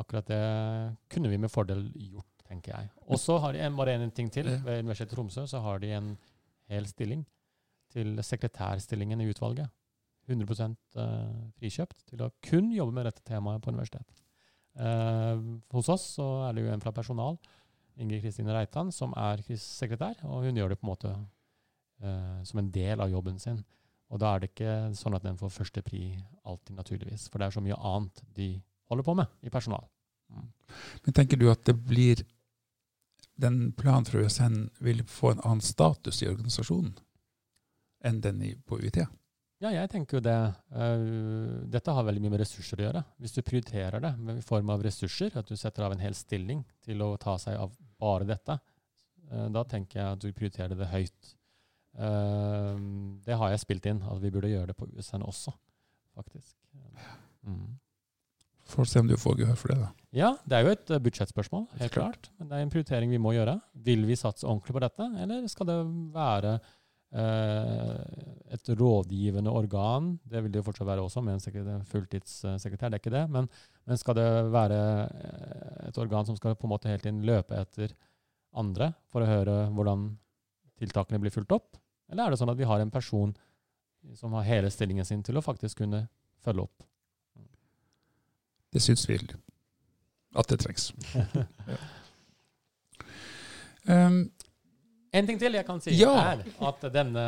Akkurat 0.00 0.28
det 0.30 0.44
kunne 1.12 1.28
vi 1.28 1.38
med 1.38 1.52
fordel 1.52 1.82
gjort, 1.92 2.44
tenker 2.48 2.72
jeg. 2.72 2.90
Og 3.04 3.20
så 3.20 3.36
har 3.42 3.52
de 3.52 3.60
en, 3.66 3.76
bare 3.76 3.98
en 3.98 4.12
ting 4.14 4.30
til. 4.32 4.48
Ved 4.64 4.84
Universitetet 4.84 5.12
i 5.12 5.16
Tromsø 5.18 5.44
så 5.50 5.60
har 5.64 5.82
de 5.82 5.90
en 5.98 6.14
hel 6.70 6.88
stilling 6.88 7.26
til 7.90 8.18
sekretærstillingen 8.22 9.20
i 9.20 9.28
utvalget. 9.30 9.70
100 10.30 10.76
eh, 11.00 11.38
frikjøpt 11.58 12.04
til 12.12 12.22
å 12.22 12.30
kun 12.44 12.70
jobbe 12.74 12.94
med 12.94 13.08
dette 13.08 13.24
temaet 13.26 13.62
på 13.64 13.72
universitetet. 13.74 14.22
Eh, 14.78 15.40
hos 15.74 15.90
oss 15.90 16.06
så 16.16 16.28
er 16.46 16.54
det 16.54 16.64
jo 16.64 16.72
en 16.74 16.84
fra 16.84 16.94
personal, 16.94 17.38
Ingrid 18.00 18.22
Kristine 18.24 18.54
Reitan, 18.54 18.92
som 18.94 19.12
er 19.18 19.42
sekretær, 19.58 20.22
og 20.24 20.46
hun 20.46 20.56
gjør 20.56 20.72
det 20.72 20.78
på 20.80 20.86
en 20.86 20.92
måte 20.92 21.10
eh, 21.10 22.40
som 22.46 22.62
en 22.62 22.70
del 22.72 23.02
av 23.02 23.10
jobben 23.10 23.40
sin. 23.42 23.60
Og 24.10 24.20
da 24.22 24.34
er 24.34 24.42
det 24.42 24.52
ikke 24.52 24.74
sånn 24.98 25.14
at 25.18 25.26
den 25.26 25.38
får 25.38 25.52
førstepri 25.54 26.04
alltid, 26.48 26.74
naturligvis. 26.78 27.28
For 27.30 27.38
det 27.38 27.48
er 27.48 27.56
så 27.56 27.62
mye 27.62 27.78
annet 27.90 28.22
de 28.34 28.52
holder 28.90 29.06
på 29.06 29.14
med 29.18 29.46
i 29.46 29.52
personal. 29.54 29.84
Mm. 30.30 30.48
Men 31.04 31.16
tenker 31.16 31.38
du 31.38 31.46
at 31.50 31.62
det 31.66 31.76
blir 31.78 32.22
den 33.40 33.72
planen 33.76 34.06
fra 34.08 34.20
USN 34.20 34.68
vil 34.84 35.02
få 35.08 35.34
en 35.34 35.42
annen 35.44 35.64
status 35.64 36.22
i 36.22 36.28
organisasjonen 36.30 36.92
enn 38.04 38.20
den 38.24 38.42
på 38.68 38.78
UiT? 38.80 39.02
Ja, 39.60 39.68
jeg 39.74 39.90
tenker 39.92 40.16
jo 40.16 40.22
det. 40.24 40.38
eh, 40.72 41.02
dette 41.68 41.92
har 41.92 42.06
veldig 42.06 42.22
mye 42.24 42.32
med 42.32 42.40
ressurser 42.40 42.80
å 42.80 42.86
gjøre. 42.86 43.02
Hvis 43.20 43.34
du 43.36 43.42
prioriterer 43.44 44.00
det 44.00 44.14
med- 44.18 44.38
i 44.38 44.44
form 44.46 44.70
av 44.70 44.82
ressurser, 44.82 45.36
at 45.36 45.46
du 45.46 45.54
setter 45.56 45.84
av 45.84 45.92
en 45.92 45.98
hel 46.00 46.14
stilling 46.14 46.64
til 46.80 47.02
å 47.04 47.18
ta 47.18 47.36
seg 47.36 47.58
av 47.58 47.76
bare 47.98 48.24
dette, 48.24 48.58
eh, 49.30 49.48
da 49.48 49.64
tenker 49.64 50.00
jeg 50.00 50.12
at 50.12 50.18
du 50.18 50.32
prioriterer 50.32 50.76
det 50.76 50.88
høyt. 50.88 51.34
Eh, 51.98 52.78
det 53.26 53.36
har 53.36 53.50
jeg 53.50 53.60
spilt 53.60 53.86
inn, 53.86 54.02
at 54.02 54.20
vi 54.22 54.30
burde 54.30 54.48
gjøre 54.48 54.68
det 54.68 54.76
på 54.78 54.88
USN 54.96 55.22
også, 55.22 55.52
faktisk. 56.16 56.54
Mm. 57.44 57.78
Får 58.70 58.86
se 58.86 59.00
om 59.02 59.08
du 59.10 59.16
får 59.18 59.40
gehør 59.42 59.56
for 59.58 59.72
det, 59.72 59.78
da. 59.82 59.88
Ja, 60.14 60.28
det 60.46 60.58
er 60.58 60.66
jo 60.66 60.74
et 60.74 60.90
eh, 60.94 61.00
budsjettspørsmål, 61.02 61.64
helt 61.80 61.94
Klart. 61.94 62.20
klart. 62.20 62.28
Men 62.38 62.50
det 62.50 62.58
er 62.58 62.66
en 62.66 62.72
prioritering 62.72 63.10
vi 63.10 63.18
må 63.22 63.32
gjøre. 63.34 63.56
Vil 63.86 64.04
vi 64.06 64.18
satse 64.18 64.46
ordentlig 64.46 64.76
på 64.76 64.82
dette, 64.84 65.06
eller 65.24 65.48
skal 65.50 65.68
det 65.70 65.78
være 66.14 66.52
eh, 67.14 68.54
et 68.54 68.70
rådgivende 68.80 69.50
organ? 69.50 70.12
Det 70.22 70.42
vil 70.44 70.54
det 70.54 70.62
jo 70.62 70.66
fortsatt 70.68 70.88
være 70.88 71.04
også, 71.06 71.22
med 71.26 71.40
en 71.40 71.84
fulltidssekretær, 71.90 72.90
det 72.90 73.00
er 73.00 73.02
ikke 73.04 73.14
det. 73.16 73.24
Men, 73.34 73.50
men 73.86 74.00
skal 74.00 74.18
det 74.18 74.28
være 74.54 74.80
eh, 75.08 75.88
et 75.90 76.00
organ 76.02 76.26
som 76.28 76.38
skal 76.38 76.58
på 76.58 76.68
en 76.68 76.74
måte 76.74 76.90
hele 76.90 77.02
tiden 77.02 77.22
løpe 77.26 77.58
etter 77.58 77.94
andre 78.58 78.92
for 79.10 79.22
å 79.22 79.30
høre 79.30 79.56
hvordan 79.74 80.08
tiltakene 80.80 81.20
blir 81.22 81.34
fulgt 81.34 81.54
opp? 81.54 81.78
Eller 82.10 82.26
er 82.26 82.34
det 82.34 82.40
sånn 82.40 82.50
at 82.50 82.58
vi 82.58 82.66
har 82.66 82.82
en 82.82 82.90
person 82.90 83.34
som 84.16 84.32
har 84.34 84.46
hele 84.48 84.70
stillingen 84.72 85.06
sin 85.06 85.22
til 85.22 85.38
å 85.38 85.44
faktisk 85.44 85.82
kunne 85.84 86.06
følge 86.42 86.66
opp? 86.66 86.86
Det 88.70 88.82
syns 88.82 89.06
vi 89.08 89.18
at 90.38 90.52
det 90.52 90.60
trengs. 90.62 90.92
Um, 93.88 94.30
En 95.16 95.26
ting 95.26 95.38
til 95.40 95.56
jeg 95.56 95.66
kan 95.66 95.80
si, 95.82 95.96
Ja. 95.98 96.12
er 96.34 96.42
at 96.68 96.82
denne, 96.92 97.22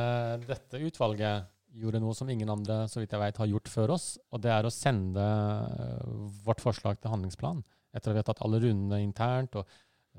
dette 0.47 0.79
utvalget 0.79 1.49
gjorde 1.75 2.01
noe 2.03 2.15
som 2.15 2.29
ingen 2.31 2.51
andre 2.53 2.85
så 2.87 3.01
vidt 3.01 3.15
jeg 3.17 3.23
vet, 3.23 3.41
har 3.41 3.49
gjort 3.51 3.71
før 3.73 3.95
oss. 3.97 4.19
Og 4.31 4.43
det 4.45 4.53
er 4.53 4.69
å 4.69 4.71
sende 4.71 5.23
øh, 5.25 6.29
vårt 6.45 6.61
forslag 6.61 7.01
til 7.01 7.11
handlingsplan. 7.11 7.65
Etter 7.93 8.13
at 8.13 8.15
vi 8.15 8.21
har 8.21 8.29
tatt 8.29 8.45
alle 8.45 8.61
rundene 8.63 9.01
internt, 9.03 9.57
og 9.57 9.67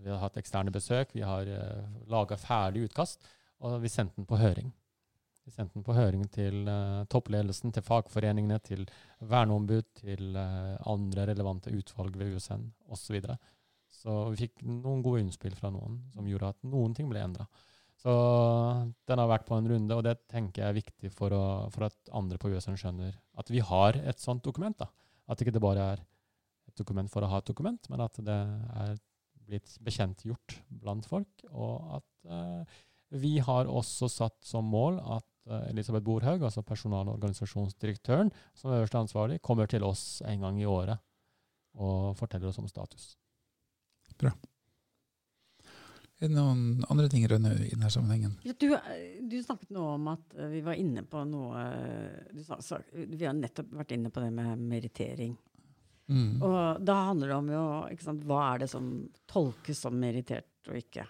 vi 0.01 0.09
har 0.09 0.19
hatt 0.25 0.41
eksterne 0.41 0.73
besøk, 0.73 1.13
vi 1.13 1.21
har 1.21 1.45
uh, 1.45 1.85
laga 2.09 2.35
ferdig 2.41 2.87
utkast, 2.89 3.21
og 3.61 3.77
vi 3.81 3.91
sendte 3.93 4.17
den 4.17 4.27
på 4.29 4.37
høring. 4.41 4.73
Vi 5.43 5.51
sendte 5.51 5.75
den 5.75 5.83
på 5.83 5.95
høring 5.95 6.23
til 6.31 6.63
uh, 6.69 7.03
toppledelsen, 7.11 7.73
til 7.75 7.83
fagforeningene, 7.83 8.61
til 8.63 8.85
verneombud, 9.27 9.89
til 9.99 10.37
uh, 10.39 10.77
andre 10.87 11.27
relevante 11.33 11.73
utvalg 11.75 12.15
ved 12.19 12.37
USN 12.37 12.63
osv. 12.87 13.03
Så, 13.03 13.15
videre. 13.15 13.37
så 13.91 14.15
vi 14.31 14.45
fikk 14.45 14.63
noen 14.63 15.03
gode 15.03 15.25
innspill 15.25 15.57
fra 15.59 15.71
noen 15.73 15.99
som 16.15 16.29
gjorde 16.29 16.53
at 16.53 16.67
noen 16.71 16.95
ting 16.95 17.11
ble 17.11 17.25
endra. 17.25 17.47
Så 18.03 18.13
den 19.07 19.19
har 19.19 19.29
vært 19.31 19.45
på 19.47 19.55
en 19.55 19.67
runde, 19.69 19.95
og 19.95 20.03
det 20.03 20.17
tenker 20.31 20.63
jeg 20.63 20.71
er 20.71 20.79
viktig 20.79 21.11
for, 21.15 21.35
å, 21.35 21.43
for 21.71 21.87
at 21.87 22.15
andre 22.15 22.39
på 22.39 22.51
USN 22.51 22.79
skjønner 22.79 23.13
at 23.39 23.51
vi 23.51 23.61
har 23.63 23.99
et 23.99 24.19
sånt 24.19 24.43
dokument. 24.43 24.75
da. 24.79 24.89
At 25.31 25.43
ikke 25.43 25.53
det 25.55 25.63
bare 25.63 25.91
er 25.93 26.03
et 26.67 26.75
dokument 26.79 27.11
for 27.11 27.23
å 27.23 27.29
ha 27.31 27.39
et 27.39 27.47
dokument, 27.47 27.91
men 27.91 28.03
at 28.03 28.19
det 28.23 28.39
er 28.79 28.97
blitt 29.47 29.75
bekjentgjort 29.83 30.57
blant 30.83 31.07
folk. 31.07 31.45
Og 31.51 31.99
at 31.99 32.27
uh, 32.31 32.81
vi 33.13 33.37
har 33.43 33.71
også 33.71 34.09
satt 34.11 34.39
som 34.47 34.67
mål 34.67 34.99
at 35.19 35.27
Elisabeth 35.69 36.05
Borhaug, 36.05 36.45
altså 36.47 36.63
personal- 36.63 37.09
og 37.09 37.17
organisasjonsdirektøren, 37.17 38.31
som 38.55 38.71
øverste 38.71 39.01
ansvarlig, 39.01 39.41
kommer 39.41 39.67
til 39.67 39.83
oss 39.83 40.21
en 40.27 40.45
gang 40.45 40.61
i 40.61 40.69
året 40.69 41.01
og 41.73 42.15
forteller 42.17 42.47
oss 42.47 42.61
om 42.61 42.69
status. 42.69 43.13
Bra. 44.19 44.31
Er 46.23 46.29
det 46.29 46.37
noen 46.37 46.83
andre 46.87 47.09
ting, 47.11 47.25
Rønne, 47.27 47.51
i 47.65 47.73
denne 47.73 47.89
sammenhengen? 47.91 48.37
Ja, 48.47 48.53
du, 48.55 48.69
eh, 48.77 49.17
du 49.27 49.35
snakket 49.43 49.73
nå 49.75 49.83
om 49.97 50.05
at 50.13 50.37
eh, 50.37 50.51
vi 50.53 50.61
var 50.63 50.77
inne 50.79 51.03
på 51.09 51.23
noe 51.27 51.63
eh, 51.63 52.29
du 52.31 52.43
sa, 52.45 52.61
så, 52.63 52.79
Vi 52.93 53.25
har 53.25 53.35
nettopp 53.35 53.73
vært 53.75 53.91
inne 53.97 54.11
på 54.13 54.23
det 54.23 54.29
med 54.35 54.61
merittering. 54.61 55.33
Mm. 56.07 56.39
Og 56.43 56.85
da 56.85 56.95
handler 57.09 57.31
det 57.31 57.35
om 57.35 57.51
jo 57.51 57.65
ikke 57.91 58.05
sant, 58.05 58.23
hva 58.29 58.39
er 58.53 58.63
det 58.63 58.69
som 58.71 58.87
tolkes 59.27 59.83
som 59.83 59.99
merittert 59.99 60.71
og 60.71 60.79
ikke. 60.79 61.07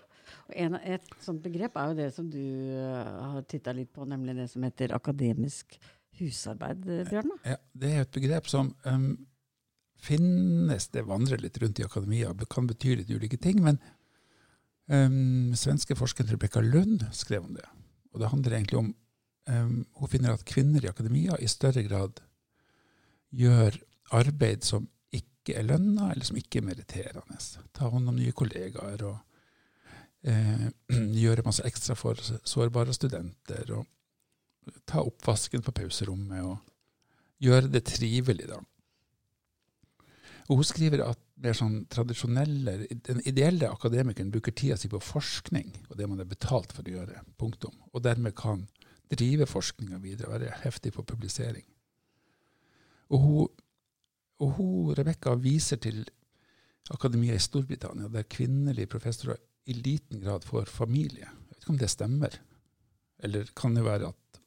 En, 0.55 0.77
et 0.77 1.13
sånt 1.23 1.43
begrep 1.43 1.77
er 1.79 1.91
jo 1.91 1.97
det 1.97 2.07
som 2.15 2.29
du 2.31 2.39
uh, 2.39 3.35
har 3.35 3.45
titta 3.49 3.73
litt 3.75 3.91
på, 3.93 4.05
nemlig 4.09 4.37
det 4.37 4.47
som 4.51 4.65
heter 4.65 4.95
akademisk 4.95 5.77
husarbeid, 6.19 6.87
eh, 6.87 7.05
Bjørn. 7.09 7.31
Ja, 7.47 7.57
det 7.73 7.91
er 7.91 8.03
et 8.03 8.15
begrep 8.15 8.49
som 8.51 8.73
um, 8.85 9.07
finnes, 10.03 10.87
det 10.93 11.05
vandrer 11.07 11.41
litt 11.41 11.57
rundt 11.61 11.81
i 11.81 11.87
akademia, 11.87 12.33
kan 12.49 12.67
bety 12.69 12.97
litt 12.99 13.13
ulike 13.13 13.39
ting, 13.41 13.63
men 13.65 13.79
um, 14.91 15.53
svenske 15.57 15.97
forsker 15.97 16.27
Rebekka 16.29 16.61
Lund 16.63 17.07
skrev 17.15 17.47
om 17.47 17.57
det. 17.57 17.65
Og 18.13 18.21
det 18.21 18.29
handler 18.29 18.57
egentlig 18.59 18.79
om 18.79 18.91
um, 19.49 19.77
Hun 19.97 20.11
finner 20.11 20.35
at 20.35 20.45
kvinner 20.45 20.85
i 20.85 20.91
akademia 20.91 21.39
i 21.41 21.49
større 21.49 21.81
grad 21.87 22.21
gjør 23.33 23.79
arbeid 24.13 24.65
som 24.67 24.85
ikke 25.13 25.57
er 25.57 25.65
lønna, 25.65 26.11
eller 26.13 26.25
som 26.27 26.37
ikke 26.37 26.61
er 26.61 26.67
meritterende. 26.69 27.39
Ta 27.73 27.89
hånd 27.89 28.09
om 28.09 28.19
nye 28.19 28.35
kollegaer 28.37 29.01
og 29.09 29.17
eh, 30.27 30.67
gjøre 31.23 31.45
masse 31.45 31.65
ekstra 31.67 31.95
for 31.99 32.19
sårbare 32.19 32.95
studenter. 32.95 33.71
og 33.77 33.87
Ta 34.87 35.03
oppvasken 35.03 35.63
på 35.63 35.73
pauserommet 35.75 36.45
og 36.47 36.57
gjøre 37.43 37.71
det 37.73 37.83
trivelig, 37.89 38.47
da. 38.47 38.61
Og 40.51 40.59
hun 40.59 40.67
skriver 40.67 41.03
at 41.05 41.19
mer 41.43 41.55
sånn 41.55 41.83
tradisjonelle, 41.91 42.75
den 43.07 43.21
ideelle 43.27 43.69
akademikeren 43.71 44.31
bruker 44.31 44.55
tida 44.55 44.75
si 44.79 44.89
på 44.91 44.99
forskning 45.03 45.69
og 45.89 45.95
det 45.99 46.07
man 46.07 46.19
er 46.19 46.27
betalt 46.27 46.73
for 46.75 46.87
å 46.87 46.95
gjøre. 46.97 47.23
Punktum. 47.39 47.75
Og 47.91 48.03
dermed 48.03 48.35
kan 48.35 48.65
drive 49.11 49.47
forskninga 49.47 49.99
videre 50.03 50.29
og 50.29 50.35
være 50.37 50.57
heftig 50.63 50.93
på 50.95 51.05
publisering. 51.07 51.65
Og 53.13 53.23
hun, 53.23 53.47
og 54.43 54.53
hun 54.57 54.93
Rebekka 54.97 55.35
viser 55.39 55.79
til 55.83 56.03
akademia 56.91 57.35
i 57.35 57.43
Storbritannia, 57.43 58.09
der 58.11 58.27
kvinnelige 58.27 58.91
professorer 58.91 59.39
i 59.65 59.73
liten 59.77 60.19
grad 60.23 60.43
får 60.43 60.65
familie. 60.71 61.27
Jeg 61.29 61.49
vet 61.49 61.61
ikke 61.63 61.73
om 61.73 61.79
det 61.81 61.89
stemmer. 61.91 62.37
Eller 63.23 63.49
kan 63.55 63.75
det 63.77 63.85
være 63.85 64.09
at 64.11 64.41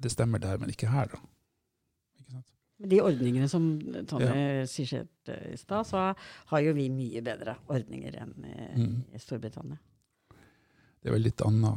det 0.00 0.12
stemmer 0.12 0.40
der, 0.42 0.58
men 0.58 0.72
ikke 0.72 0.88
her, 0.90 1.10
da. 1.12 1.20
Ikke 2.18 2.30
sant? 2.32 2.54
De 2.90 3.00
ordningene 3.04 3.48
som 3.48 3.66
Tonje 4.10 4.64
skisserte 4.70 5.36
i 5.52 5.58
stad, 5.60 5.86
så 5.86 6.06
har 6.50 6.64
jo 6.64 6.72
vi 6.76 6.88
mye 6.92 7.22
bedre 7.24 7.56
ordninger 7.72 8.16
enn 8.22 8.34
i, 8.48 8.56
Mm. 8.80 8.96
i 9.14 9.20
Storbritannia. 9.22 9.78
Det 11.00 11.10
er 11.10 11.14
vel 11.14 11.26
litt 11.28 11.44
annen 11.44 11.68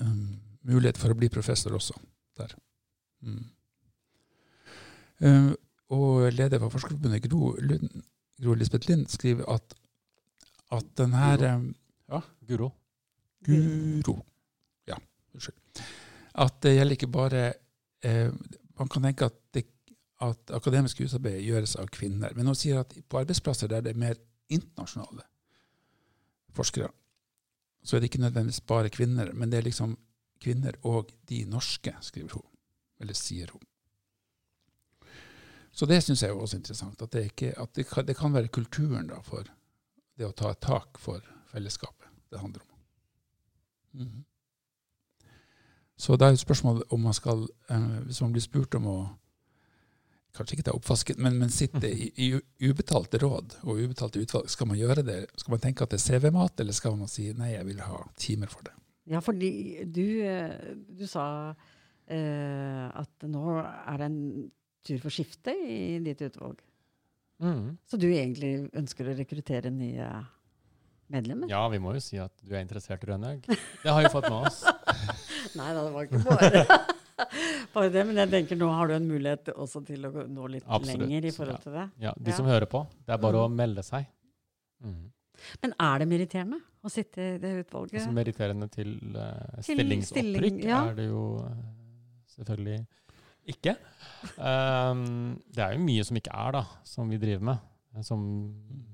um, 0.00 0.40
mulighet 0.62 0.96
for 0.98 1.10
å 1.12 1.18
bli 1.18 1.28
professor 1.28 1.74
også 1.74 1.98
der. 2.38 2.54
Mm. 3.26 3.44
Uh, 5.22 5.52
og 5.92 6.32
leder 6.32 6.58
for 6.62 6.72
Forskerforbundet, 6.72 7.26
Gro, 7.28 7.52
Lund, 7.60 8.02
Gro 8.40 8.54
Lisbeth 8.54 8.88
Lind, 8.88 9.08
skriver 9.12 9.44
at, 9.52 9.74
at 10.72 10.88
den 10.96 11.12
her 12.10 12.22
Guro. 12.48 12.70
Guro. 13.44 14.02
Guro. 14.02 14.16
Ja, 14.88 14.96
unnskyld. 15.34 15.82
At 16.34 16.62
det 16.64 16.76
gjelder 16.76 16.96
ikke 16.96 17.12
bare 17.12 17.42
eh, 18.04 18.32
Man 18.78 18.88
kan 18.88 19.02
tenke 19.02 19.28
at, 19.28 19.36
det, 19.54 19.66
at 20.20 20.50
akademisk 20.56 21.02
husarbeid 21.02 21.42
gjøres 21.44 21.76
av 21.76 21.90
kvinner. 21.92 22.32
Men 22.34 22.48
hun 22.48 22.56
sier 22.58 22.80
at 22.80 22.94
på 23.08 23.20
arbeidsplasser 23.20 23.68
der 23.68 23.84
det 23.84 23.92
er 23.92 24.00
mer 24.00 24.16
internasjonale 24.48 25.26
forskere, 26.56 26.88
så 27.84 27.96
er 27.96 28.00
det 28.00 28.10
ikke 28.10 28.22
nødvendigvis 28.22 28.62
bare 28.66 28.90
kvinner, 28.90 29.32
men 29.32 29.52
det 29.52 29.60
er 29.60 29.68
liksom 29.68 29.94
kvinner 30.42 30.76
og 30.88 31.12
de 31.28 31.44
norske, 31.50 31.94
skriver 32.00 32.34
hun. 32.38 32.48
Eller 33.00 33.14
sier 33.18 33.50
hun. 33.52 33.62
Så 35.72 35.86
det 35.88 36.02
syns 36.04 36.22
jeg 36.22 36.30
er 36.30 36.38
også 36.38 36.58
interessant. 36.58 37.02
At, 37.02 37.12
det, 37.12 37.24
ikke, 37.32 37.52
at 37.58 37.76
det, 37.76 37.86
kan, 37.88 38.06
det 38.06 38.16
kan 38.16 38.34
være 38.34 38.52
kulturen 38.52 39.08
da, 39.08 39.20
for 39.24 39.48
det 40.18 40.28
å 40.28 40.34
ta 40.36 40.52
et 40.52 40.60
tak 40.64 41.00
for 41.00 41.24
fellesskapet 41.52 42.08
det 42.32 42.40
handler 42.40 42.62
om. 42.64 42.78
Mhm. 44.02 44.24
Så 45.96 46.16
da 46.16 46.26
er 46.26 46.34
jo 46.34 46.40
spørsmålet 46.40 46.82
om 46.90 47.00
man 47.00 47.14
skal, 47.14 47.44
eh, 47.70 47.98
hvis 48.08 48.22
man 48.24 48.32
blir 48.32 48.42
spurt 48.42 48.74
om 48.74 48.86
å 48.86 49.00
Kanskje 50.32 50.56
ikke 50.56 50.64
ta 50.64 50.72
oppvasken, 50.72 51.18
men, 51.20 51.34
men 51.36 51.50
sitte 51.52 51.90
i, 51.92 52.06
i 52.16 52.28
ubetalte 52.64 53.18
råd 53.20 53.58
og 53.68 53.82
ubetalte 53.84 54.16
utvalg. 54.22 54.48
Skal 54.48 54.70
man 54.70 54.78
gjøre 54.80 55.02
det? 55.04 55.16
Skal 55.36 55.52
man 55.52 55.60
tenke 55.60 55.84
at 55.84 55.92
det 55.92 55.98
er 55.98 56.06
CV-mat, 56.06 56.62
eller 56.62 56.72
skal 56.72 56.96
man 56.96 57.10
si 57.12 57.26
nei, 57.36 57.50
jeg 57.52 57.66
vil 57.68 57.82
ha 57.84 57.98
timer 58.16 58.48
for 58.48 58.64
det? 58.64 58.72
Ja, 59.12 59.20
fordi 59.20 59.84
du, 59.84 60.06
eh, 60.24 60.72
du 60.88 61.04
sa 61.10 61.26
eh, 62.08 62.86
at 62.88 63.28
nå 63.28 63.58
er 63.60 64.00
det 64.00 64.08
en 64.08 64.22
tur 64.88 65.04
for 65.04 65.12
skifte 65.12 65.52
i 65.52 65.98
ditt 66.00 66.24
utvalg. 66.24 66.64
Mm. 67.42 67.76
Så 67.84 68.00
du 68.00 68.08
egentlig 68.08 68.54
ønsker 68.72 69.10
å 69.10 69.18
rekruttere 69.18 69.68
nye 69.74 70.08
medlemmer? 71.12 71.50
Ja, 71.52 71.60
vi 71.72 71.78
må 71.82 71.92
jo 71.96 72.00
si 72.04 72.18
at 72.22 72.32
du 72.42 72.54
er 72.54 72.62
interessert, 72.64 73.04
Rønnaug. 73.08 73.44
Det 73.46 73.90
har 73.92 74.02
vi 74.04 74.10
fått 74.12 74.28
med 74.30 74.48
oss. 74.48 74.62
Nei 75.58 75.68
da, 75.76 75.84
det 75.86 75.92
var 75.94 76.08
ikke 76.08 76.22
bare, 76.26 76.64
bare 77.74 77.90
det. 77.94 78.04
Men 78.08 78.20
jeg 78.24 78.30
tenker 78.32 78.58
nå 78.60 78.68
har 78.72 78.88
du 78.90 78.94
en 78.96 79.08
mulighet 79.10 79.52
også 79.54 79.82
til 79.88 80.08
å 80.08 80.12
nå 80.26 80.48
litt 80.56 80.64
Absolutt, 80.66 81.04
lenger 81.06 81.28
i 81.28 81.34
forhold 81.36 81.58
ja. 81.58 81.62
til 81.66 81.76
det. 81.78 81.86
Ja, 82.08 82.14
De 82.18 82.30
Ja. 82.32 82.36
som 82.40 82.48
hører 82.50 82.68
på, 82.72 82.84
det 83.06 83.16
er 83.16 83.22
bare 83.22 83.44
å 83.44 83.48
Mm. 83.52 83.56
melde 83.62 83.84
seg. 83.86 84.08
Mm. 84.82 85.02
Men 85.62 85.72
er 85.80 85.98
det 86.02 86.06
meritterende 86.10 86.58
å 86.84 86.90
sitte 86.92 87.18
i 87.34 87.38
det 87.42 87.52
utvalget? 87.64 87.98
Altså 88.00 88.12
Meritterende 88.14 88.68
til 88.70 88.92
uh, 89.16 89.60
Til 89.60 89.76
stillingsopprykk 89.76 90.34
stilling, 90.34 90.58
ja. 90.66 90.82
er 90.90 90.94
det 90.98 91.06
jo 91.08 91.22
uh, 91.42 91.62
selvfølgelig 92.36 92.80
ikke. 93.52 93.72
Um, 94.38 95.02
det 95.50 95.64
er 95.64 95.72
jo 95.74 95.82
mye 95.82 96.04
som 96.06 96.18
ikke 96.20 96.34
er, 96.44 96.52
da, 96.60 96.62
som 96.86 97.08
vi 97.10 97.18
driver 97.22 97.42
med. 97.50 97.58
eh, 97.96 98.04
Som 98.06 98.22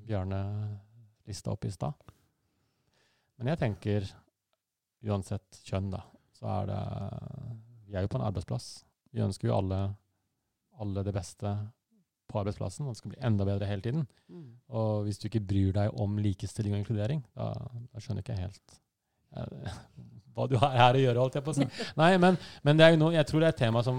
Bjarne 0.08 0.38
lista 1.28 1.52
opp 1.52 1.66
i 1.68 1.72
stad. 1.72 1.94
Men 3.38 3.52
jeg 3.52 3.60
tenker, 3.60 4.06
uansett 5.06 5.60
kjønn, 5.68 5.92
da, 5.92 6.02
så 6.34 6.48
er 6.60 6.70
det 6.70 6.82
Vi 7.88 7.96
er 7.96 8.04
jo 8.04 8.10
på 8.12 8.18
en 8.18 8.26
arbeidsplass. 8.26 8.66
Vi 9.14 9.22
ønsker 9.24 9.48
jo 9.48 9.56
alle, 9.56 9.78
alle 10.82 11.04
det 11.06 11.14
beste 11.16 11.54
på 12.28 12.42
arbeidsplassen, 12.42 12.88
det 12.88 12.98
skal 12.98 13.14
bli 13.14 13.22
enda 13.24 13.46
bedre 13.48 13.68
hele 13.68 13.84
tiden. 13.84 14.04
Mm. 14.28 14.50
Og 14.76 15.06
hvis 15.06 15.20
du 15.20 15.28
ikke 15.28 15.46
bryr 15.48 15.72
deg 15.76 15.96
om 15.96 16.18
likestilling 16.20 16.74
og 16.76 16.82
inkludering, 16.82 17.22
da, 17.32 17.54
da 17.88 18.02
skjønner 18.04 18.24
ikke 18.24 18.36
jeg 18.36 18.50
helt 18.50 18.76
eh, 19.38 19.78
hva 20.36 20.46
du 20.50 20.58
har 20.60 20.76
her 20.76 20.98
å 20.98 21.02
gjøre, 21.02 21.22
holdt 21.24 21.38
jeg 21.40 21.46
på 21.46 21.54
å 21.54 21.56
si. 21.56 21.68
Nei, 22.00 22.10
men, 22.20 22.36
men 22.68 22.84
noe, 23.00 23.14
jeg 23.16 23.30
tror 23.30 23.42
det 23.42 23.48
er 23.48 23.56
et 23.56 23.62
tema 23.64 23.82
som 23.86 23.98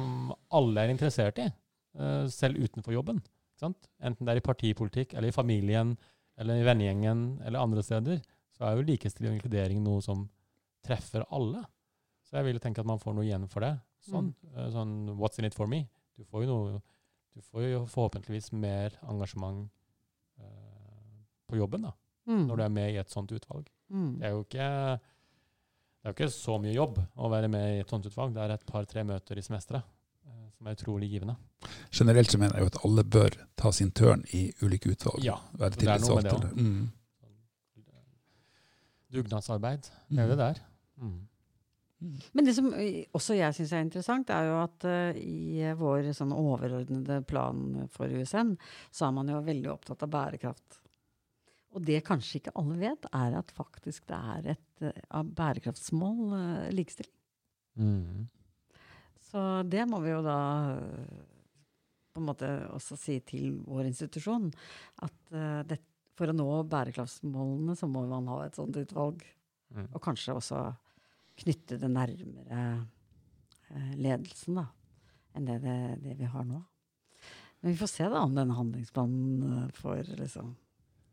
alle 0.60 0.86
er 0.86 0.94
interessert 0.94 1.42
i, 1.42 1.50
eh, 1.50 2.24
selv 2.34 2.62
utenfor 2.62 2.96
jobben. 2.96 3.24
Sant? 3.60 3.90
Enten 4.06 4.28
det 4.28 4.36
er 4.36 4.44
i 4.44 4.46
partipolitikk, 4.46 5.18
eller 5.18 5.34
i 5.34 5.36
familien, 5.36 5.98
eller 6.40 6.60
i 6.60 6.66
vennegjengen, 6.68 7.24
eller 7.46 7.62
andre 7.62 7.84
steder, 7.84 8.22
så 8.56 8.66
er 8.66 8.78
jo 8.78 8.88
likestilling 8.88 9.34
og 9.34 9.40
inkludering 9.40 9.82
noe 9.84 10.04
som 10.04 10.26
treffer 10.86 11.26
alle. 11.36 11.66
Så 12.28 12.40
jeg 12.40 12.48
vil 12.48 12.62
tenke 12.64 12.84
at 12.84 12.88
man 12.88 13.02
får 13.02 13.18
noe 13.18 13.28
igjen 13.28 13.48
for 13.52 13.66
det. 13.66 13.74
Sånn, 14.08 14.32
mm. 14.32 14.60
sånn 14.72 14.94
what's 15.20 15.42
in 15.42 15.48
it 15.50 15.58
for 15.58 15.68
me? 15.68 15.84
Du 16.16 16.24
får 16.28 16.46
jo 16.46 16.54
noe 16.54 16.80
du 17.40 17.44
får 17.46 17.64
jo 17.64 17.84
forhåpentligvis 17.88 18.52
mer 18.58 18.96
engasjement 19.08 19.70
eh, 20.42 21.20
på 21.48 21.60
jobben 21.60 21.88
da, 21.88 21.96
Mm. 22.30 22.44
når 22.46 22.58
du 22.58 22.64
er 22.64 22.70
med 22.70 22.92
i 22.94 22.98
et 23.02 23.10
sånt 23.10 23.32
utvalg. 23.34 23.70
Mm. 23.90 24.20
Det 24.20 24.28
er 24.28 24.36
ikke, 24.38 24.66
det 25.00 26.04
er 26.04 26.12
jo 26.12 26.16
ikke 26.18 26.28
så 26.36 26.58
mye 26.62 26.74
jobb 26.76 27.00
å 27.00 27.30
være 27.32 27.48
med 27.50 27.78
i 27.78 27.80
et 27.82 27.90
sånt 27.90 28.06
utvalg. 28.06 28.36
Det 28.36 28.44
er 28.44 28.54
et 28.54 28.66
par-tre 28.68 29.02
møter 29.08 29.40
i 29.40 29.42
semesteret 29.42 29.82
eh, 29.82 29.88
som 30.60 30.68
er 30.68 30.76
utrolig 30.76 31.08
givende. 31.08 31.38
Generelt 31.92 32.32
så 32.32 32.38
mener 32.40 32.58
jeg 32.58 32.66
jo 32.66 32.72
at 32.74 32.80
alle 32.84 33.04
bør 33.08 33.36
ta 33.60 33.72
sin 33.76 33.92
tørn 33.96 34.26
i 34.36 34.50
ulike 34.62 34.92
utvalg. 34.92 35.24
Ja, 35.24 35.38
Være 35.56 35.80
det 35.80 35.88
er 35.88 36.02
noe 36.04 36.18
med 36.20 36.28
det 36.28 36.34
også. 36.36 36.54
Mm. 36.60 36.90
Dugnadsarbeid, 39.10 39.88
det 40.12 40.22
er 40.22 40.30
det 40.30 40.38
der. 40.38 40.60
Mm. 41.00 41.20
Men 42.36 42.48
det 42.48 42.54
som 42.56 42.70
eh, 42.78 43.08
også 43.16 43.36
jeg 43.36 43.56
syns 43.56 43.72
er 43.76 43.84
interessant, 43.84 44.30
er 44.32 44.48
jo 44.48 44.58
at 44.62 44.86
uh, 44.88 45.18
i 45.20 45.64
eh, 45.64 45.76
vår 45.80 46.12
sånn 46.16 46.36
overordnede 46.36 47.22
plan 47.28 47.88
for 47.92 48.12
USN, 48.12 48.54
så 48.92 49.08
er 49.08 49.16
man 49.16 49.32
jo 49.32 49.42
veldig 49.44 49.72
opptatt 49.74 50.06
av 50.06 50.12
bærekraft. 50.14 50.80
Og 51.76 51.84
det 51.86 52.00
kanskje 52.08 52.40
ikke 52.40 52.56
alle 52.60 52.78
vet, 52.80 53.08
er 53.16 53.36
at 53.40 53.52
faktisk 53.56 54.08
det 54.12 54.20
er 54.36 54.52
et 54.56 54.86
uh, 54.86 55.02
av 55.20 55.32
bærekraftsmål 55.40 56.22
uh, 56.36 56.70
likestilling. 56.76 57.16
Mm. 57.80 58.30
Så 59.30 59.42
det 59.70 59.86
må 59.90 60.02
vi 60.04 60.14
jo 60.14 60.22
da 60.26 60.40
eh, 60.74 61.26
på 62.14 62.22
en 62.22 62.30
måte 62.32 62.50
også 62.74 62.98
si 62.98 63.20
til 63.26 63.60
vår 63.68 63.90
institusjon 63.92 64.50
at 65.06 65.36
eh, 65.36 65.62
det, 65.70 65.80
for 66.18 66.32
å 66.32 66.36
nå 66.36 66.48
bærekraftsmålene 66.72 67.78
så 67.78 67.90
må 67.92 68.06
man 68.10 68.30
ha 68.32 68.42
et 68.46 68.58
sånt 68.58 68.78
utvalg. 68.80 69.22
Mm. 69.70 69.86
Og 69.86 70.02
kanskje 70.02 70.36
også 70.36 70.64
knytte 71.40 71.78
det 71.80 71.92
nærmere 71.94 72.64
eh, 73.70 73.94
ledelsen 74.00 74.58
da, 74.60 74.66
enn 75.38 75.46
det, 75.48 75.60
det, 75.64 75.78
det 76.04 76.18
vi 76.20 76.32
har 76.34 76.48
nå. 76.48 76.64
Men 77.60 77.76
vi 77.76 77.80
får 77.80 77.92
se 77.92 78.10
da 78.10 78.24
om 78.24 78.34
denne 78.34 78.56
handlingsplanen 78.56 79.70
får 79.76 80.16
liksom 80.16 80.56